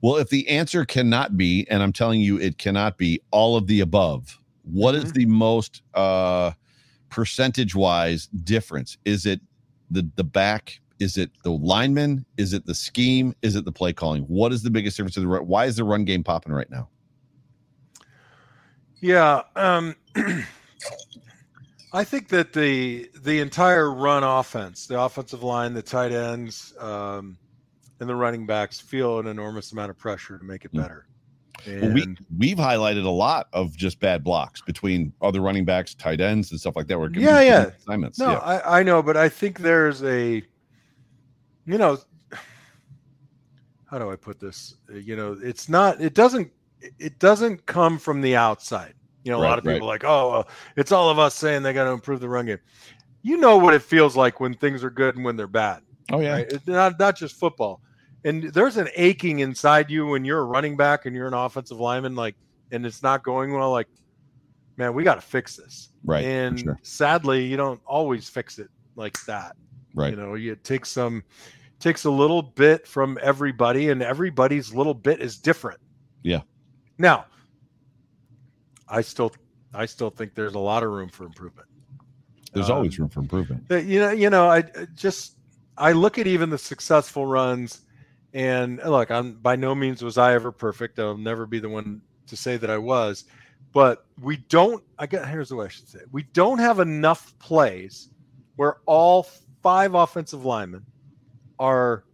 [0.00, 3.66] Well, if the answer cannot be, and I'm telling you it cannot be all of
[3.66, 5.14] the above, what is Mhm.
[5.14, 6.52] the most uh
[7.10, 8.96] percentage wise difference?
[9.04, 9.40] Is it
[9.90, 10.78] the the back?
[11.00, 12.24] Is it the lineman?
[12.36, 13.34] Is it the scheme?
[13.42, 14.22] Is it the play calling?
[14.22, 15.26] What is the biggest difference the?
[15.26, 16.88] Why is the run game popping right now?
[19.00, 19.94] Yeah, um,
[21.92, 27.38] I think that the the entire run offense, the offensive line, the tight ends, um,
[28.00, 30.82] and the running backs feel an enormous amount of pressure to make it Mm.
[30.82, 31.06] better.
[31.66, 36.20] Well, we we've highlighted a lot of just bad blocks between other running backs, tight
[36.20, 36.98] ends, and stuff like that.
[36.98, 37.66] Where Yeah, yeah.
[37.80, 38.18] assignments.
[38.18, 38.38] no, yeah.
[38.38, 40.36] I, I know, but I think there's a,
[41.66, 41.98] you know,
[43.86, 44.76] how do I put this?
[44.92, 46.00] You know, it's not.
[46.00, 46.52] It doesn't.
[47.00, 48.94] It doesn't come from the outside.
[49.24, 49.74] You know, a Right, lot of right.
[49.74, 52.28] people are like, oh, well, it's all of us saying they got to improve the
[52.28, 52.58] run game.
[53.22, 55.82] You know what it feels like when things are good and when they're bad.
[56.10, 56.46] Oh yeah, right?
[56.52, 57.82] It's not not just football.
[58.24, 61.78] And there's an aching inside you when you're a running back and you're an offensive
[61.78, 62.34] lineman, like,
[62.72, 63.70] and it's not going well.
[63.70, 63.88] Like,
[64.76, 65.90] man, we got to fix this.
[66.04, 66.24] right.
[66.24, 66.78] and sure.
[66.82, 69.54] sadly, you don't always fix it like that.
[69.94, 70.10] Right.
[70.10, 71.22] You know, you it takes some
[71.80, 75.80] takes a little bit from everybody, and everybody's little bit is different.
[76.22, 76.40] Yeah.
[76.98, 77.26] Now,
[78.90, 79.32] I still
[79.74, 81.68] I still think there's a lot of room for improvement.
[82.52, 83.64] There's always um, room for improvement.
[83.70, 84.62] You know you know i
[84.94, 85.36] just
[85.76, 87.82] i look at even the successful runs
[88.32, 92.00] and look i'm by no means was i ever perfect i'll never be the one
[92.26, 93.24] to say that i was
[93.72, 96.06] but we don't i got here's the way i should say it.
[96.12, 98.08] we don't have enough plays
[98.56, 99.26] where all
[99.62, 100.84] five offensive linemen
[101.58, 102.04] are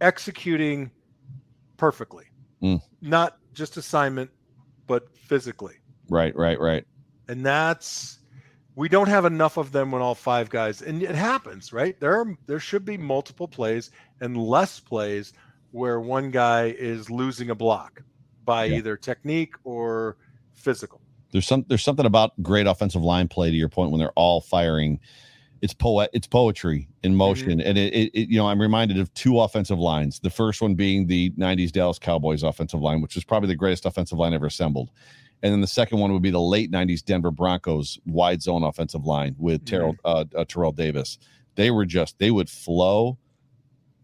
[0.00, 0.90] executing
[1.76, 2.24] perfectly
[2.62, 2.80] Mm.
[3.02, 4.30] not just assignment
[4.86, 5.74] but physically
[6.08, 6.84] Right, right, right.
[7.28, 8.18] and that's
[8.76, 12.20] we don't have enough of them when all five guys and it happens right there
[12.20, 13.90] are, there should be multiple plays
[14.20, 15.32] and less plays
[15.70, 18.02] where one guy is losing a block
[18.44, 18.78] by yeah.
[18.78, 20.16] either technique or
[20.54, 21.00] physical
[21.32, 24.40] there's some there's something about great offensive line play to your point when they're all
[24.40, 24.98] firing
[25.62, 27.18] it's poet it's poetry in mm-hmm.
[27.18, 27.68] motion mm-hmm.
[27.68, 30.74] and it, it, it, you know i'm reminded of two offensive lines the first one
[30.74, 34.46] being the 90s dallas cowboys offensive line which was probably the greatest offensive line ever
[34.46, 34.90] assembled
[35.44, 39.04] and then the second one would be the late 90s denver broncos wide zone offensive
[39.04, 39.76] line with mm-hmm.
[39.76, 41.18] terrell uh, uh, terrell davis
[41.54, 43.16] they were just they would flow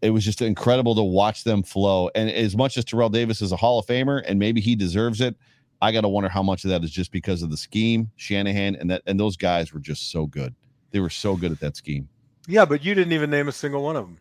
[0.02, 3.50] it was just incredible to watch them flow and as much as terrell davis is
[3.50, 5.34] a hall of famer and maybe he deserves it
[5.82, 8.76] i got to wonder how much of that is just because of the scheme shanahan
[8.76, 10.54] and that and those guys were just so good
[10.90, 12.08] they were so good at that scheme.
[12.46, 14.18] Yeah, but you didn't even name a single one of them.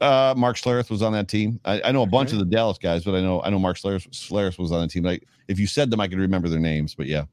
[0.00, 1.58] Uh, Mark Schlereth was on that team.
[1.64, 3.76] I, I know a bunch of the Dallas guys, but I know I know Mark
[3.76, 5.02] Schlereth, Schlereth was on the team.
[5.02, 6.94] Like, if you said them, I could remember their names.
[6.94, 7.24] But yeah,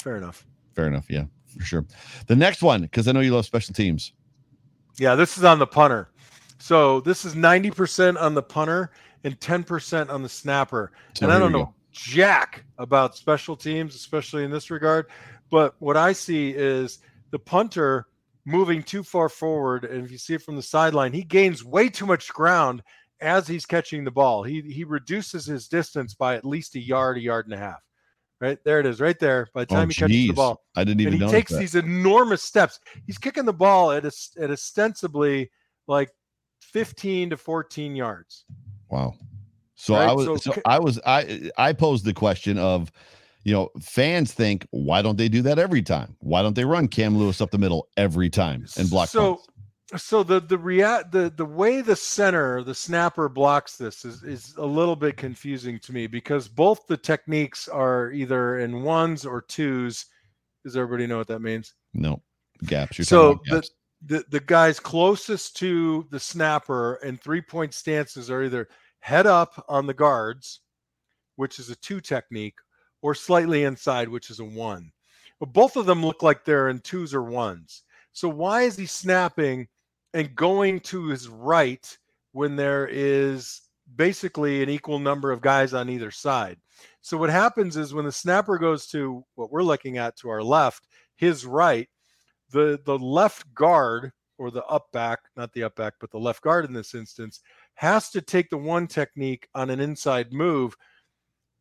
[0.00, 0.46] fair enough.
[0.74, 1.06] Fair enough.
[1.10, 1.84] Yeah, for sure.
[2.28, 4.12] The next one, because I know you love special teams.
[4.98, 6.10] Yeah, this is on the punter.
[6.58, 8.92] So this is ninety percent on the punter
[9.24, 10.92] and ten percent on the snapper.
[11.14, 11.74] So and I don't know go.
[11.90, 15.06] jack about special teams, especially in this regard.
[15.50, 18.06] But what I see is the punter
[18.44, 21.88] moving too far forward, and if you see it from the sideline, he gains way
[21.88, 22.82] too much ground
[23.20, 24.42] as he's catching the ball.
[24.42, 27.80] He he reduces his distance by at least a yard, a yard and a half.
[28.40, 29.48] Right there it is, right there.
[29.52, 31.14] By the oh, time oh, he catches the ball, I didn't even.
[31.14, 31.58] And he takes that.
[31.58, 32.80] these enormous steps.
[33.06, 35.50] He's kicking the ball at a, at ostensibly
[35.86, 36.10] like
[36.60, 38.44] 15 to 14 yards.
[38.88, 39.14] Wow.
[39.74, 40.08] So right?
[40.08, 42.90] I was so, so I was I I posed the question of
[43.42, 46.16] you know, fans think, why don't they do that every time?
[46.20, 49.08] Why don't they run Cam Lewis up the middle every time and block?
[49.08, 49.48] So, punts?
[49.96, 54.54] so the the react the the way the center the snapper blocks this is is
[54.56, 59.40] a little bit confusing to me because both the techniques are either in ones or
[59.42, 60.06] twos.
[60.64, 61.74] Does everybody know what that means?
[61.94, 62.22] No
[62.66, 62.98] gaps.
[62.98, 63.70] You're so gaps.
[64.04, 68.68] the the the guys closest to the snapper and three point stances are either
[69.00, 70.60] head up on the guards,
[71.36, 72.56] which is a two technique,
[73.02, 74.92] or slightly inside, which is a one.
[75.38, 77.82] But both of them look like they're in twos or ones.
[78.12, 79.68] So why is he snapping
[80.12, 81.86] and going to his right
[82.32, 83.62] when there is
[83.96, 86.58] basically an equal number of guys on either side?
[87.00, 90.42] So what happens is when the snapper goes to what we're looking at to our
[90.42, 90.86] left,
[91.16, 91.88] his right,
[92.50, 96.42] the the left guard or the up back, not the up back, but the left
[96.42, 97.40] guard in this instance,
[97.74, 100.74] has to take the one technique on an inside move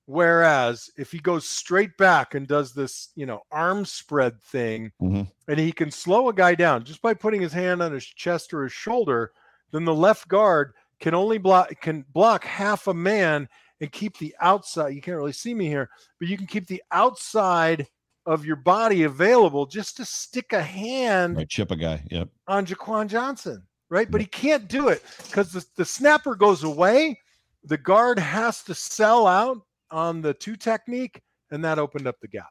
[0.09, 5.21] Whereas if he goes straight back and does this, you know, arm spread thing, mm-hmm.
[5.47, 8.51] and he can slow a guy down just by putting his hand on his chest
[8.51, 9.33] or his shoulder,
[9.71, 13.47] then the left guard can only block can block half a man
[13.81, 14.95] and keep the outside.
[14.95, 17.85] You can't really see me here, but you can keep the outside
[18.25, 22.65] of your body available just to stick a hand, right, chip a guy, yep, on
[22.65, 24.09] Jaquan Johnson, right?
[24.09, 27.19] But he can't do it because the, the snapper goes away.
[27.65, 29.61] The guard has to sell out
[29.91, 31.21] on the two technique,
[31.51, 32.49] and that opened up the gap.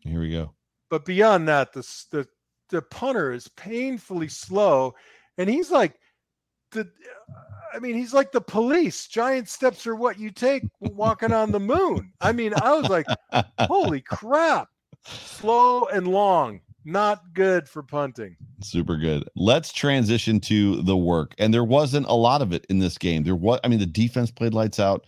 [0.00, 0.54] Here we go.
[0.88, 2.26] But beyond that, the the
[2.68, 4.94] the punter is painfully slow,
[5.38, 5.98] and he's like
[6.72, 6.90] the.
[7.72, 9.06] I mean, he's like the police.
[9.06, 12.12] Giant steps are what you take walking on the moon.
[12.20, 13.06] I mean, I was like,
[13.60, 14.68] holy crap.
[15.04, 16.60] Slow and long.
[16.84, 18.36] Not good for punting.
[18.62, 19.28] Super good.
[19.36, 21.34] Let's transition to the work.
[21.38, 23.22] And there wasn't a lot of it in this game.
[23.22, 25.06] There was, I mean, the defense played lights out.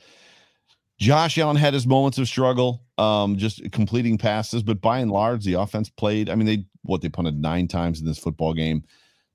[1.03, 5.45] Josh Allen had his moments of struggle, um, just completing passes, but by and large,
[5.45, 6.31] the offense played.
[6.31, 8.85] I mean, they what they punted nine times in this football game.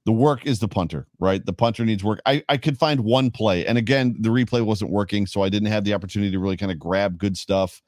[0.05, 1.45] The work is the punter, right?
[1.45, 2.21] The punter needs work.
[2.25, 5.67] I, I could find one play, and again, the replay wasn't working, so I didn't
[5.67, 7.81] have the opportunity to really kind of grab good stuff.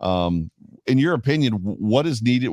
[0.00, 0.50] Um,
[0.86, 2.50] in your opinion, what is needed?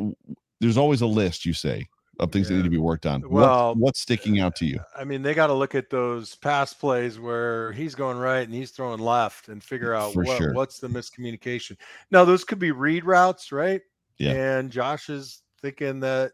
[0.60, 1.88] There's always a list, you say
[2.20, 2.58] of things yeah.
[2.58, 3.22] that need to be worked on.
[3.28, 4.80] Well, what, what's sticking out to you?
[4.96, 8.54] I mean, they got to look at those pass plays where he's going right and
[8.54, 10.54] he's throwing left and figure out what, sure.
[10.54, 11.78] what's the miscommunication.
[12.12, 13.82] Now, those could be read routes, right?
[14.18, 14.32] Yeah.
[14.32, 16.32] And Josh is thinking that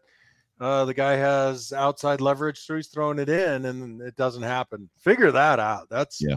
[0.60, 4.88] uh, the guy has outside leverage, so he's throwing it in, and it doesn't happen.
[4.98, 5.88] Figure that out.
[5.90, 6.36] That's yeah.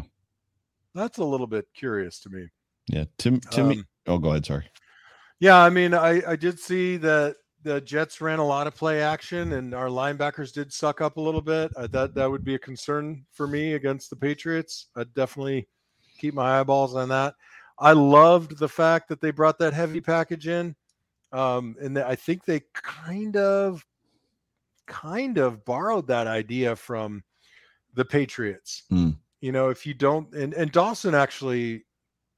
[0.96, 2.48] That's a little bit curious to me.
[2.88, 3.06] Yeah.
[3.18, 3.40] Tim.
[3.52, 3.86] to um.
[4.08, 4.46] Oh, go ahead.
[4.46, 4.66] Sorry.
[5.40, 7.36] Yeah, I mean, I I did see that
[7.66, 11.22] the Jets ran a lot of play action, and our linebackers did suck up a
[11.22, 11.76] little bit.
[11.76, 14.88] Uh, that that would be a concern for me against the Patriots.
[14.96, 15.68] I'd definitely
[16.18, 17.34] keep my eyeballs on that.
[17.80, 20.76] I loved the fact that they brought that heavy package in,
[21.34, 23.84] um, and I think they kind of,
[24.86, 27.24] kind of borrowed that idea from
[27.96, 28.84] the Patriots.
[28.92, 29.18] Mm.
[29.42, 31.84] You know, if you don't, and and Dawson actually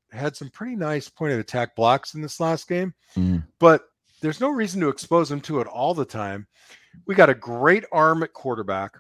[0.10, 3.46] had some pretty nice point of attack blocks in this last game, mm.
[3.60, 3.84] but
[4.22, 6.48] there's no reason to expose him to it all the time.
[7.06, 8.98] We got a great arm at quarterback.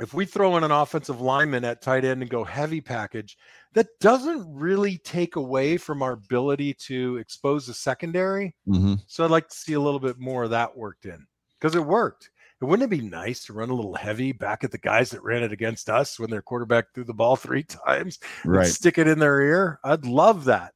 [0.00, 3.38] If we throw in an offensive lineman at tight end and go heavy package,
[3.74, 8.56] that doesn't really take away from our ability to expose the secondary.
[8.68, 9.00] Mhm.
[9.06, 11.24] So I'd like to see a little bit more of that worked in
[11.60, 12.30] because it worked.
[12.60, 15.22] And wouldn't it be nice to run a little heavy back at the guys that
[15.22, 18.66] ran it against us when their quarterback threw the ball three times and Right.
[18.66, 19.78] stick it in their ear?
[19.84, 20.74] I'd love that.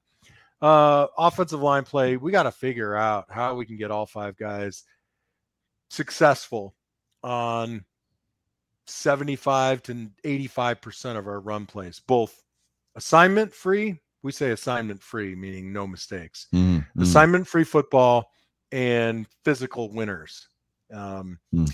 [0.60, 4.36] Uh, offensive line play, we got to figure out how we can get all five
[4.36, 4.82] guys
[5.90, 6.74] successful
[7.22, 7.84] on
[8.86, 12.42] 75 to 85% of our run plays, both
[12.96, 14.00] assignment free.
[14.22, 16.86] We say assignment free, meaning no mistakes Mhm.
[16.96, 17.02] Mhm.
[17.02, 18.32] assignment free football
[18.72, 20.48] and physical winners.
[20.92, 21.64] Um, Hmm.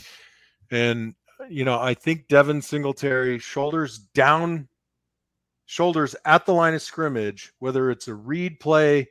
[0.70, 1.14] And,
[1.48, 4.68] you know, I think Devin Singletary shoulders down,
[5.66, 9.08] shoulders at the line of scrimmage, whether it's a read play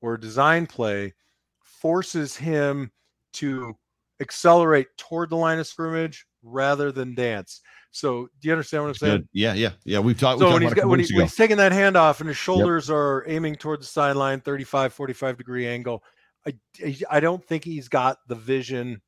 [0.00, 1.14] or a design play,
[1.62, 2.90] forces him
[3.34, 3.76] to
[4.20, 7.60] accelerate toward the line of scrimmage rather than dance.
[7.90, 9.16] So, do you understand what I'm saying?
[9.18, 9.28] Good.
[9.32, 9.98] Yeah, yeah, yeah.
[10.00, 10.40] We've talked.
[10.40, 12.20] So we when talked he's, about got, when, he, when he's taking that hand off
[12.20, 16.02] and his shoulders are aiming toward the sideline, 35, 45 degree angle,
[16.46, 19.00] I- I don't think he's got the vision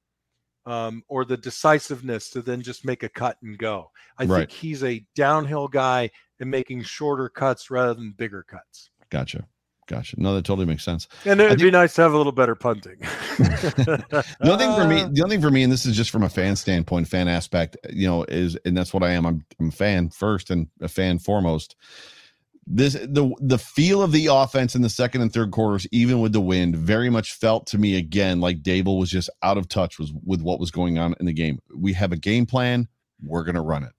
[0.66, 3.90] um, or the decisiveness to then just make a cut and go.
[4.18, 4.38] I Right.
[4.40, 6.10] think he's a downhill guy
[6.40, 8.90] and making shorter cuts rather than bigger cuts.
[9.10, 9.46] Gotcha.
[9.88, 10.20] Gotcha.
[10.20, 11.06] No, that totally makes sense.
[11.24, 12.98] And it'd think- be nice to have a little better punting.
[13.38, 16.22] The other thing for me, the other thing for me, and this is just from
[16.24, 19.24] a fan standpoint, fan aspect, you know, is and that's what I am.
[19.26, 21.76] I'm, I'm a fan first and a fan foremost.
[22.68, 26.32] This the the feel of the offense in the second and third quarters, even with
[26.32, 29.98] the wind, very much felt to me again like Daboll was just out of touch
[30.00, 31.60] was with what was going on in the game.
[31.76, 32.88] We have a game plan,
[33.22, 33.92] we're gonna run it.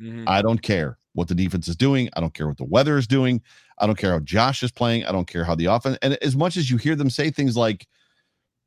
[0.00, 0.24] mhm.
[0.28, 2.08] I don't care what the defense is doing.
[2.14, 3.42] I don't care what the weather is doing.
[3.78, 5.04] I don't care how Josh is playing.
[5.04, 5.98] I don't care how the offense.
[6.02, 7.86] And as much as you hear them say things like,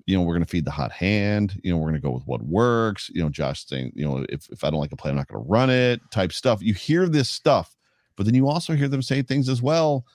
[0.06, 2.12] you know, we're going to feed the hot hand, you know, we're going to go
[2.12, 4.96] with what works, you know, Josh saying, you know, if, if I don't like a
[4.96, 6.62] play, I'm not going to run it type stuff.
[6.62, 7.75] You hear this stuff,
[8.16, 10.06] but then you also hear them say things as well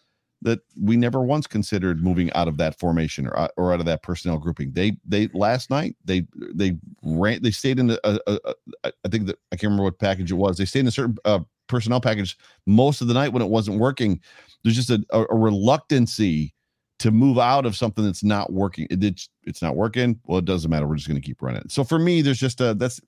[0.43, 3.87] that we never once considered moving out of that formation or, out- or out of
[3.87, 4.73] that personnel grouping.
[4.73, 9.27] They, they, last night, they, they ran, they stayed in a, a, a I think
[9.27, 10.57] that I can't remember what package it was.
[10.57, 13.79] They stayed in a certain uh, personnel package most of the night when it wasn't
[13.79, 14.19] working.
[14.65, 16.55] There's just a, a, a reluctancy
[17.01, 18.87] to move out of something that's not working.
[18.91, 20.21] It, it's it's not working.
[20.27, 20.87] Well, it doesn't matter.
[20.87, 21.69] We're just going to keep running.
[21.69, 23.01] So for me, there's just a that's.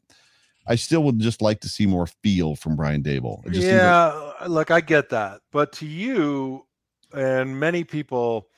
[0.66, 3.42] I still would just like to see more feel from Brian Daboll.
[3.44, 5.40] Seems like- yeah, look, I get that.
[5.50, 6.66] But to you
[7.12, 8.48] and many people,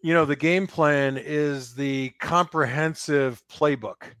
[0.00, 4.14] you know, the game plan is the comprehensive playbook,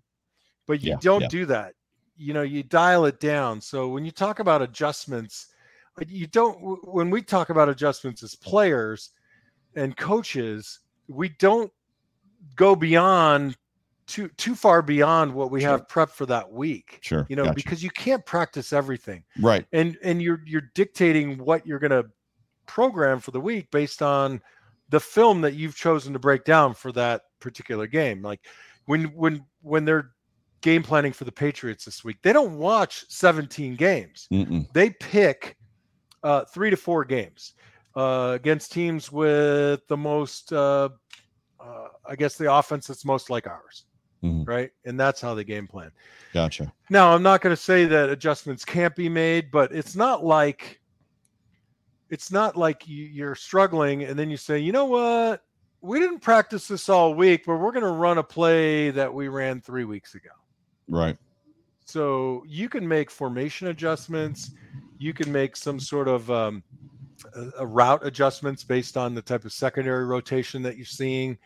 [0.66, 1.28] but you Yeah, don't yeah.
[1.28, 1.74] do that.
[2.16, 3.60] You know, you dial it down.
[3.60, 5.48] So when you talk about adjustments,
[6.00, 6.54] uh, you don't,
[6.86, 9.10] when we talk about adjustments as players
[9.74, 11.72] and coaches, we don't
[12.56, 13.56] go beyond
[14.06, 15.70] too too far beyond what we Sure.
[15.70, 17.26] have prepped for that week sure.
[17.28, 17.54] you know gotcha.
[17.54, 19.66] because you can't practice everything right.
[19.72, 22.06] and and you're you're dictating what you're going to
[22.66, 24.40] program for the week based on
[24.90, 28.40] the film that you've chosen to break down for that particular game like
[28.86, 30.10] when when when they're
[30.62, 34.66] game planning for the patriots this week they don't watch 17 games Mm-mm.
[34.72, 35.56] they pick
[36.22, 37.52] uh, three to four games
[37.94, 40.88] uh, against teams with the most uh,
[41.60, 43.84] uh, i guess the offense that's most like ours
[44.26, 44.48] Mhm.
[44.48, 45.90] right and that's how they game plan
[46.32, 46.70] Gotcha.
[46.90, 50.80] now, I'm not going to say that adjustments can't be made, but it's not like
[52.10, 55.42] it's not like you, you're struggling and then you say, you know what,
[55.80, 59.28] we didn't practice this all week, but we're going to run a play that we
[59.28, 60.30] ran three weeks ago.
[60.88, 61.16] Right.
[61.86, 64.50] So you can make formation adjustments.
[64.98, 66.62] You can make some sort of um,
[67.34, 71.38] a, a route adjustments based on the type of secondary rotation that you're seeing.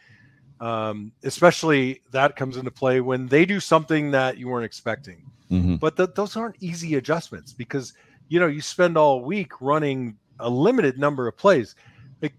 [0.61, 5.25] Um, especially that comes into play when they do something that you weren't expecting.
[5.49, 7.95] Hmm but th- those aren't easy adjustments because
[8.29, 11.75] you know you spend all week running a limited number of plays.
[12.23, 12.35] Like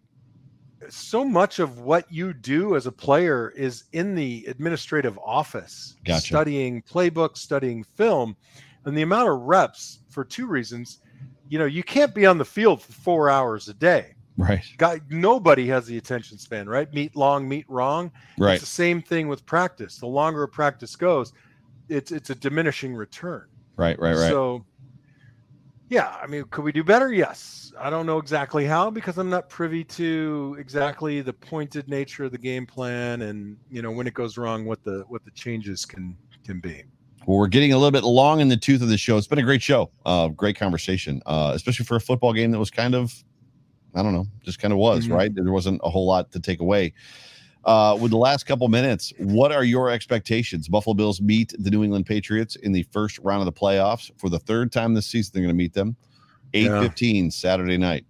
[0.89, 6.27] so much of what you do as a player is in the administrative office Gotcha.
[6.27, 8.35] studying playbooks studying film.
[8.85, 10.99] And the amount of reps for two reasons
[11.49, 14.63] you know you can't be on the field for four hours a day Right.
[14.77, 18.53] Guy, nobody has the attention span right meet long meet wrong Right.
[18.53, 21.33] it's the same thing with practice the longer a practice goes
[21.89, 23.99] it's it's a diminishing return Right.
[23.99, 24.15] Right.
[24.15, 24.29] Right.
[24.29, 24.65] so,
[25.89, 27.11] yeah, I mean, could we do better?
[27.11, 27.73] Yes.
[27.79, 32.31] I don't know exactly how because I'm not privy to exactly the pointed nature of
[32.31, 35.85] the game plan and you know when it goes wrong, what the what the changes
[35.85, 36.15] can
[36.45, 36.83] can be.
[37.25, 39.17] Well, we're getting a little bit long in the tooth of the show.
[39.17, 42.59] It's been a great show, uh, great conversation, uh, especially for a football game that
[42.59, 43.13] was kind of,
[43.95, 45.13] I don't know, just kind of was Mhm.
[45.15, 45.33] right.
[45.35, 46.93] There wasn't a whole lot to take away.
[47.63, 50.67] Uh, with the last couple minutes, what are your expectations?
[50.67, 54.29] Buffalo Bills meet the New England Patriots in the first round of the playoffs for
[54.29, 55.31] the third time this season.
[55.33, 55.95] They're going to meet them.
[56.53, 58.05] Eight fifteen Saturday night.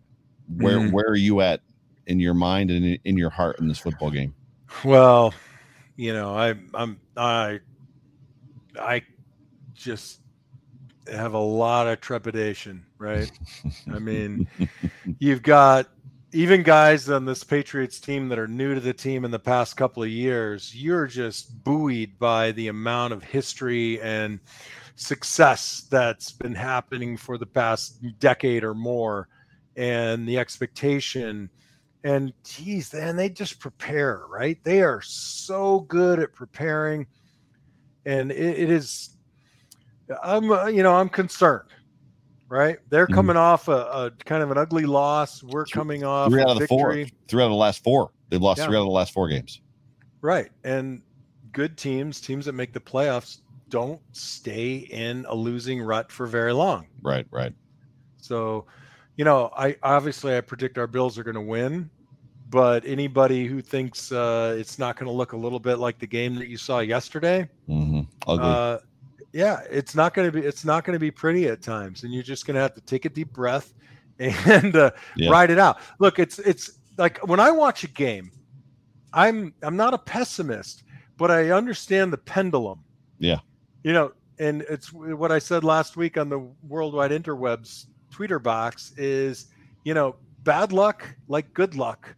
[0.57, 0.91] Where Mhm.
[0.91, 1.61] where are you at
[2.07, 4.33] in your mind and in- in your heart in this football game?
[4.85, 5.33] Well,
[5.97, 7.59] you know, I I'm I
[8.79, 9.01] I
[9.73, 10.21] just
[11.11, 13.31] have a lot of trepidation, right?
[13.93, 14.47] I mean,
[15.19, 15.87] you've got
[16.33, 19.75] even guys on this Patriots team that are new to the team in the past
[19.75, 24.39] couple of years, you're just buoyed by the amount of history and
[24.95, 29.27] success that's been happening for the past decade or more
[29.75, 31.49] and the expectation
[32.03, 34.57] and geez, and they just prepare, right?
[34.63, 37.07] They are so good at preparing,
[38.05, 39.09] and it, it is.
[40.23, 41.69] I'm, uh, you know, I'm concerned,
[42.49, 42.77] right?
[42.89, 43.13] They're Mhm.
[43.13, 45.43] coming off a, a kind of an ugly loss.
[45.43, 46.93] We're coming off Three out of the four.
[46.93, 47.13] victory.
[47.27, 48.11] Three out of the last four.
[48.29, 48.67] They've lost Yeah.
[48.67, 49.61] three out of the last four games.
[50.21, 50.51] Right.
[50.63, 51.01] And
[51.51, 53.39] good teams, teams that make the playoffs,
[53.69, 56.87] don't stay in a losing rut for very long.
[57.01, 57.53] Right, right.
[58.17, 58.65] So,
[59.15, 61.89] you know, I obviously I predict our Bills are going to win,
[62.49, 66.07] but anybody who thinks uh, it's not going to look a little bit like the
[66.07, 68.01] game that you saw yesterday, mm-hmm.
[68.27, 68.45] Ugly.
[68.45, 68.77] uh,
[69.33, 72.13] yeah, it's not going to be it's not going to be pretty at times, and
[72.13, 73.73] you're just going to have to take a deep breath
[74.19, 75.29] and uh, Yeah.
[75.31, 75.77] ride it out.
[75.99, 78.31] Look, it's it's like when I watch a game,
[79.13, 80.83] I'm I'm not a pessimist,
[81.17, 82.83] but I understand the pendulum.
[83.19, 83.39] Yeah.
[83.83, 88.93] you know, and it's what I said last week on the Worldwide Interwebs tweeter box
[88.97, 89.45] is,
[89.83, 92.15] you know, bad luck like good luck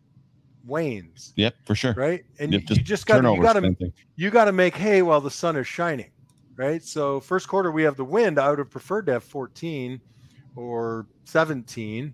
[0.65, 1.93] wanes, yep, for sure.
[1.97, 2.23] right?
[2.39, 3.75] And Yep, you, you just got you got to
[4.15, 6.11] you got to make hay while the sun is shining,
[6.55, 6.83] right?
[6.83, 8.39] So first quarter we have the wind.
[8.39, 9.99] I would have preferred to have 14
[10.55, 12.13] or 17,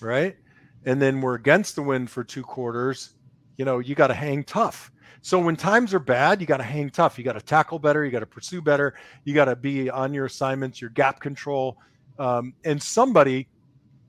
[0.00, 0.36] right?
[0.84, 3.14] And then we're against the wind for two quarters.
[3.56, 4.90] You know, you got to hang tough.
[5.22, 7.18] So when times are bad, you got to hang tough.
[7.18, 8.04] You got to tackle better.
[8.04, 8.94] You got to pursue better.
[9.24, 11.78] You got to be on your assignments, your gap control.
[12.18, 13.48] Um, and somebody,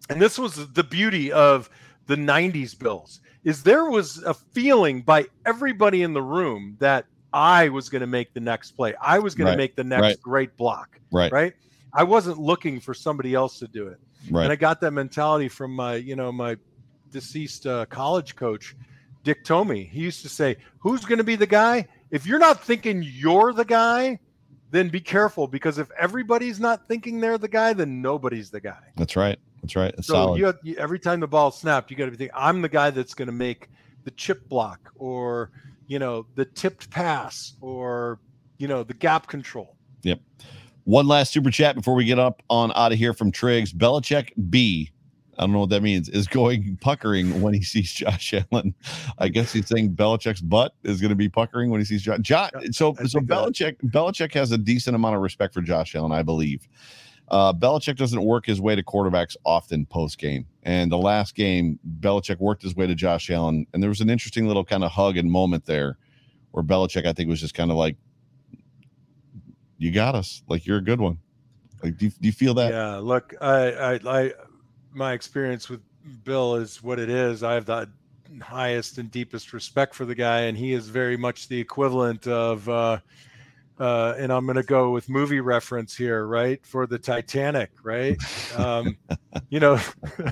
[0.09, 1.69] and this was the beauty of
[2.05, 7.69] the 90s Bills, is there was a feeling by everybody in the room that I
[7.69, 8.93] was going to make the next play.
[9.01, 10.21] I was going Right, to make the next right.
[10.21, 11.53] great block, Right, right?
[11.93, 13.99] I wasn't looking for somebody else to do it.
[14.31, 14.43] right.
[14.43, 16.57] And I got that mentality from my, you know, my
[17.11, 18.75] deceased uh, college coach,
[19.23, 19.89] Dick Tomey.
[19.89, 21.87] He used to say, "Who's going to be the guy?
[22.11, 24.19] If you're not thinking you're the guy,
[24.71, 28.79] then be careful because if everybody's not thinking they're the guy, then nobody's the guy."
[28.95, 29.39] That's right.
[29.61, 29.93] That's right.
[29.97, 30.37] It's So solid.
[30.39, 32.69] you, have, you every time the ball snapped, you got to be thinking, "I'm the
[32.69, 33.69] guy that's going to make
[34.03, 35.51] the chip block, or
[35.87, 38.19] you know, the tipped pass, or
[38.57, 40.19] you know, the gap control." Yep.
[40.83, 43.73] One last super chat before we get up on out of here from Triggs.
[43.73, 44.91] Belichick B.
[45.37, 46.09] I don't know what that means.
[46.09, 48.73] Is going puckering when he sees Josh Allen.
[49.19, 52.19] I guess he's saying Belichick's butt is going to be puckering when he sees Josh.
[52.21, 55.93] Josh so I so that- Belichick Belichick has a decent amount of respect for Josh
[55.95, 56.67] Allen, I believe.
[57.29, 60.45] Uh, Belichick doesn't work his way to quarterbacks often post game.
[60.63, 64.09] And the last game, Belichick worked his way to Josh Allen, and there was an
[64.09, 65.97] interesting little kind of hug and moment there,
[66.51, 67.97] where Belichick I think was just kind of like,
[69.77, 70.41] "You got us.
[70.47, 71.19] Like you're a good one."
[71.83, 72.71] Like, do you, do you feel that?
[72.71, 74.33] Yeah, look, I, I, I,
[74.93, 75.81] my experience with
[76.23, 77.43] Bill is what it is.
[77.43, 77.89] I have the
[78.41, 82.67] highest and deepest respect for the guy, and he is very much the equivalent of,
[82.67, 82.99] uh,
[83.79, 86.65] uh, and I'm going to go with movie reference here, right?
[86.65, 88.17] For the Titanic, right?
[88.57, 88.97] Um,
[89.49, 89.79] you know,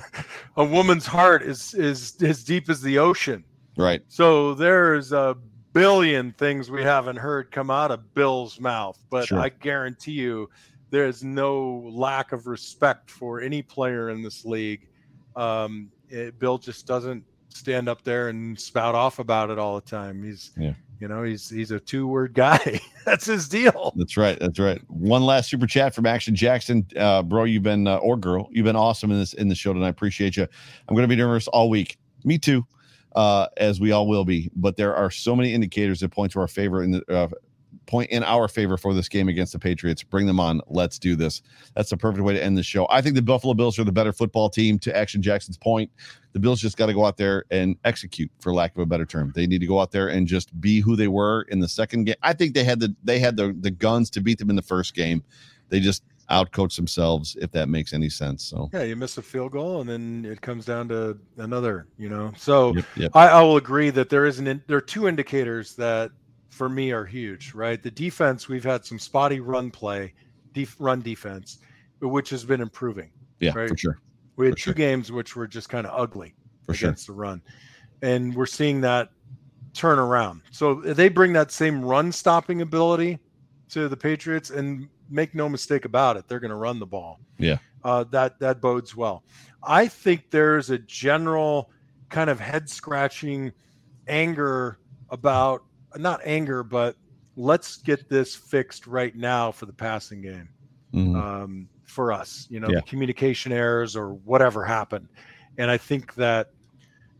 [0.56, 3.44] a woman's heart is is as deep as the ocean.
[3.76, 4.02] Right.
[4.08, 5.36] So there's a
[5.72, 9.38] billion things we haven't heard come out of Bill's mouth, but Sure.
[9.40, 10.48] I guarantee you
[10.90, 14.88] there is no lack of respect for any player in this league.
[15.34, 17.22] Um, it- Bill just doesn't
[17.56, 20.22] stand up there and spout off about it all the time.
[20.22, 20.74] He's, Yeah.
[21.00, 22.80] you know, he's he's a two word guy.
[23.04, 23.92] That's his deal.
[23.96, 24.38] That's right.
[24.38, 24.80] That's right.
[24.88, 27.44] One last super chat from Action Jackson, uh, bro.
[27.44, 29.86] You've been uh, or girl, you've been awesome in this in the show tonight.
[29.86, 30.46] I appreciate you.
[30.88, 31.98] I'm going to be nervous all week.
[32.24, 32.66] Me too,
[33.14, 34.50] uh, as we all will be.
[34.56, 37.28] But there are so many indicators that point to our favor in the uh,
[37.86, 40.02] point in our favor for this game against the Patriots.
[40.02, 40.60] Bring them on.
[40.66, 41.42] Let's do this.
[41.74, 42.86] That's the perfect way to end the show.
[42.90, 44.78] I think the Buffalo Bills are the better football team.
[44.80, 45.90] To Action Jackson's point,
[46.32, 49.06] the Bills just got to go out there and execute, for lack of a better
[49.06, 49.32] term.
[49.34, 52.04] They need to go out there and just be who they were in the second
[52.04, 52.16] game.
[52.22, 54.62] I think they had the they had the the guns to beat them in the
[54.62, 55.22] first game.
[55.68, 58.44] They just outcoached themselves, if that makes any sense.
[58.44, 61.86] So, Yeah, you miss a field goal, and then it comes down to another.
[61.98, 62.74] You know, so.
[62.74, 63.10] yep, yep.
[63.14, 66.10] I, I will agree that there isn't in, there are two indicators that
[66.56, 67.82] for me are huge, right?
[67.82, 70.14] The defense, we've had some spotty run play,
[70.54, 71.58] def, run defense,
[72.00, 73.10] which has been improving.
[73.40, 73.68] yeah, right.
[73.68, 74.00] for sure,
[74.36, 74.74] We had For two sure.
[74.74, 76.34] games which were just kind of ugly
[76.64, 76.88] for sure.
[76.88, 77.42] against the run,
[78.02, 79.10] and we're seeing that
[79.74, 80.40] turn around.
[80.50, 83.18] So they bring that same run stopping ability
[83.70, 87.20] to the Patriots, and make no mistake about it, they're going to run the ball.
[87.38, 89.24] Yeah, uh, that that bodes well.
[89.62, 91.70] I think there's a general
[92.08, 93.52] kind of head scratching
[94.08, 94.78] anger
[95.10, 95.62] about
[95.98, 96.96] not anger, but
[97.36, 100.48] let's get this fixed right now for the passing game
[100.92, 101.16] mm-hmm.
[101.16, 102.46] um, for us.
[102.50, 102.80] You know, yeah.
[102.80, 105.08] communication errors or whatever happened,
[105.58, 106.50] and I think that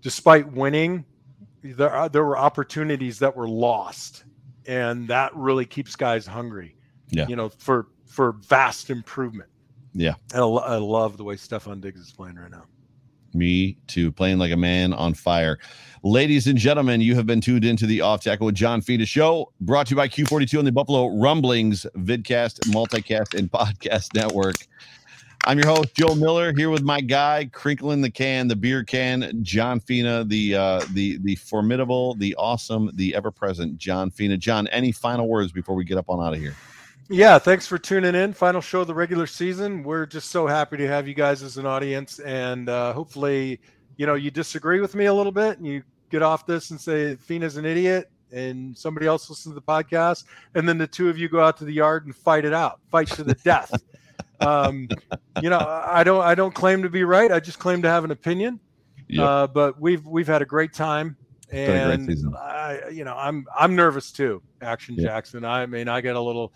[0.02, 1.04] despite winning,
[1.62, 4.24] there are, there were opportunities that were lost,
[4.66, 6.76] and that really keeps guys hungry.
[7.08, 9.50] Yeah, you know, for for vast improvement.
[9.94, 12.64] Yeah, and I, I love the way Stefon Diggs is playing right now.
[13.36, 15.58] Me to playing like a man on fire.
[16.02, 19.52] Ladies and gentlemen, you have been tuned into the Off Tackle with John Fina show,
[19.60, 24.56] brought to you by Q42 on the Buffalo Rumblings vidcast, multicast, and podcast network.
[25.44, 29.42] I'm your host, Joe Miller, here with my guy, crinkling the can, the beer can,
[29.42, 34.36] John Fina, the uh, the the formidable, the awesome, the ever present John Fina.
[34.36, 36.56] John, any final words before we get up on out of here?
[37.08, 38.32] Yeah, thanks for tuning in.
[38.32, 39.84] Final show of the regular season.
[39.84, 43.60] We're just so happy to have you guys as an audience, and uh, hopefully,
[43.96, 46.80] you know, you disagree with me a little bit, and you get off this and
[46.80, 50.24] say Fina's an idiot, and somebody else listens to the podcast,
[50.56, 52.80] and then the two of you go out to the yard and fight it out,
[52.90, 53.72] fight to the death.
[54.40, 54.88] um,
[55.40, 57.30] you know, I don't, I don't claim to be right.
[57.30, 58.58] I just claim to have an opinion.
[59.08, 59.24] Yep.
[59.24, 61.16] Uh, but we've we've had a great time,
[61.52, 64.42] and I, you know, I'm I'm nervous too.
[64.60, 64.98] Action.
[64.98, 65.44] Jackson.
[65.44, 66.52] I mean, I get a little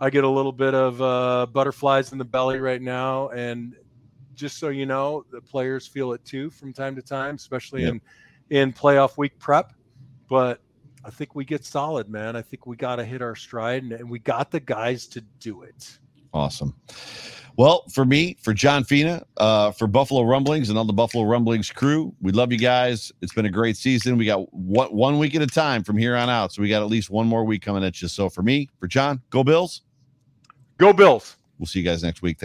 [0.00, 3.76] I get a little bit of uh, butterflies in the belly right now, and
[4.34, 7.94] just so you know, the players feel it too from time to time, especially yep.
[7.94, 8.00] in
[8.50, 9.72] in playoff week prep.
[10.28, 10.60] But
[11.04, 12.36] I think we get solid, man.
[12.36, 15.20] I think we got to hit our stride, and, and we got the guys to
[15.40, 15.98] do it.
[16.32, 16.74] Awesome.
[17.56, 21.70] Well, for me, for John Fina, uh, for Buffalo Rumblings and all the Buffalo Rumblings
[21.70, 23.12] crew, we love you guys.
[23.20, 24.16] It's been a great season.
[24.16, 26.52] We got one, one week at a time from here on out.
[26.52, 28.08] So we got at least one more week coming at you.
[28.08, 29.82] So for me, for John, go Bills.
[30.78, 31.36] Go Bills.
[31.58, 32.38] We'll see you guys next week.
[32.38, 32.40] Thanks.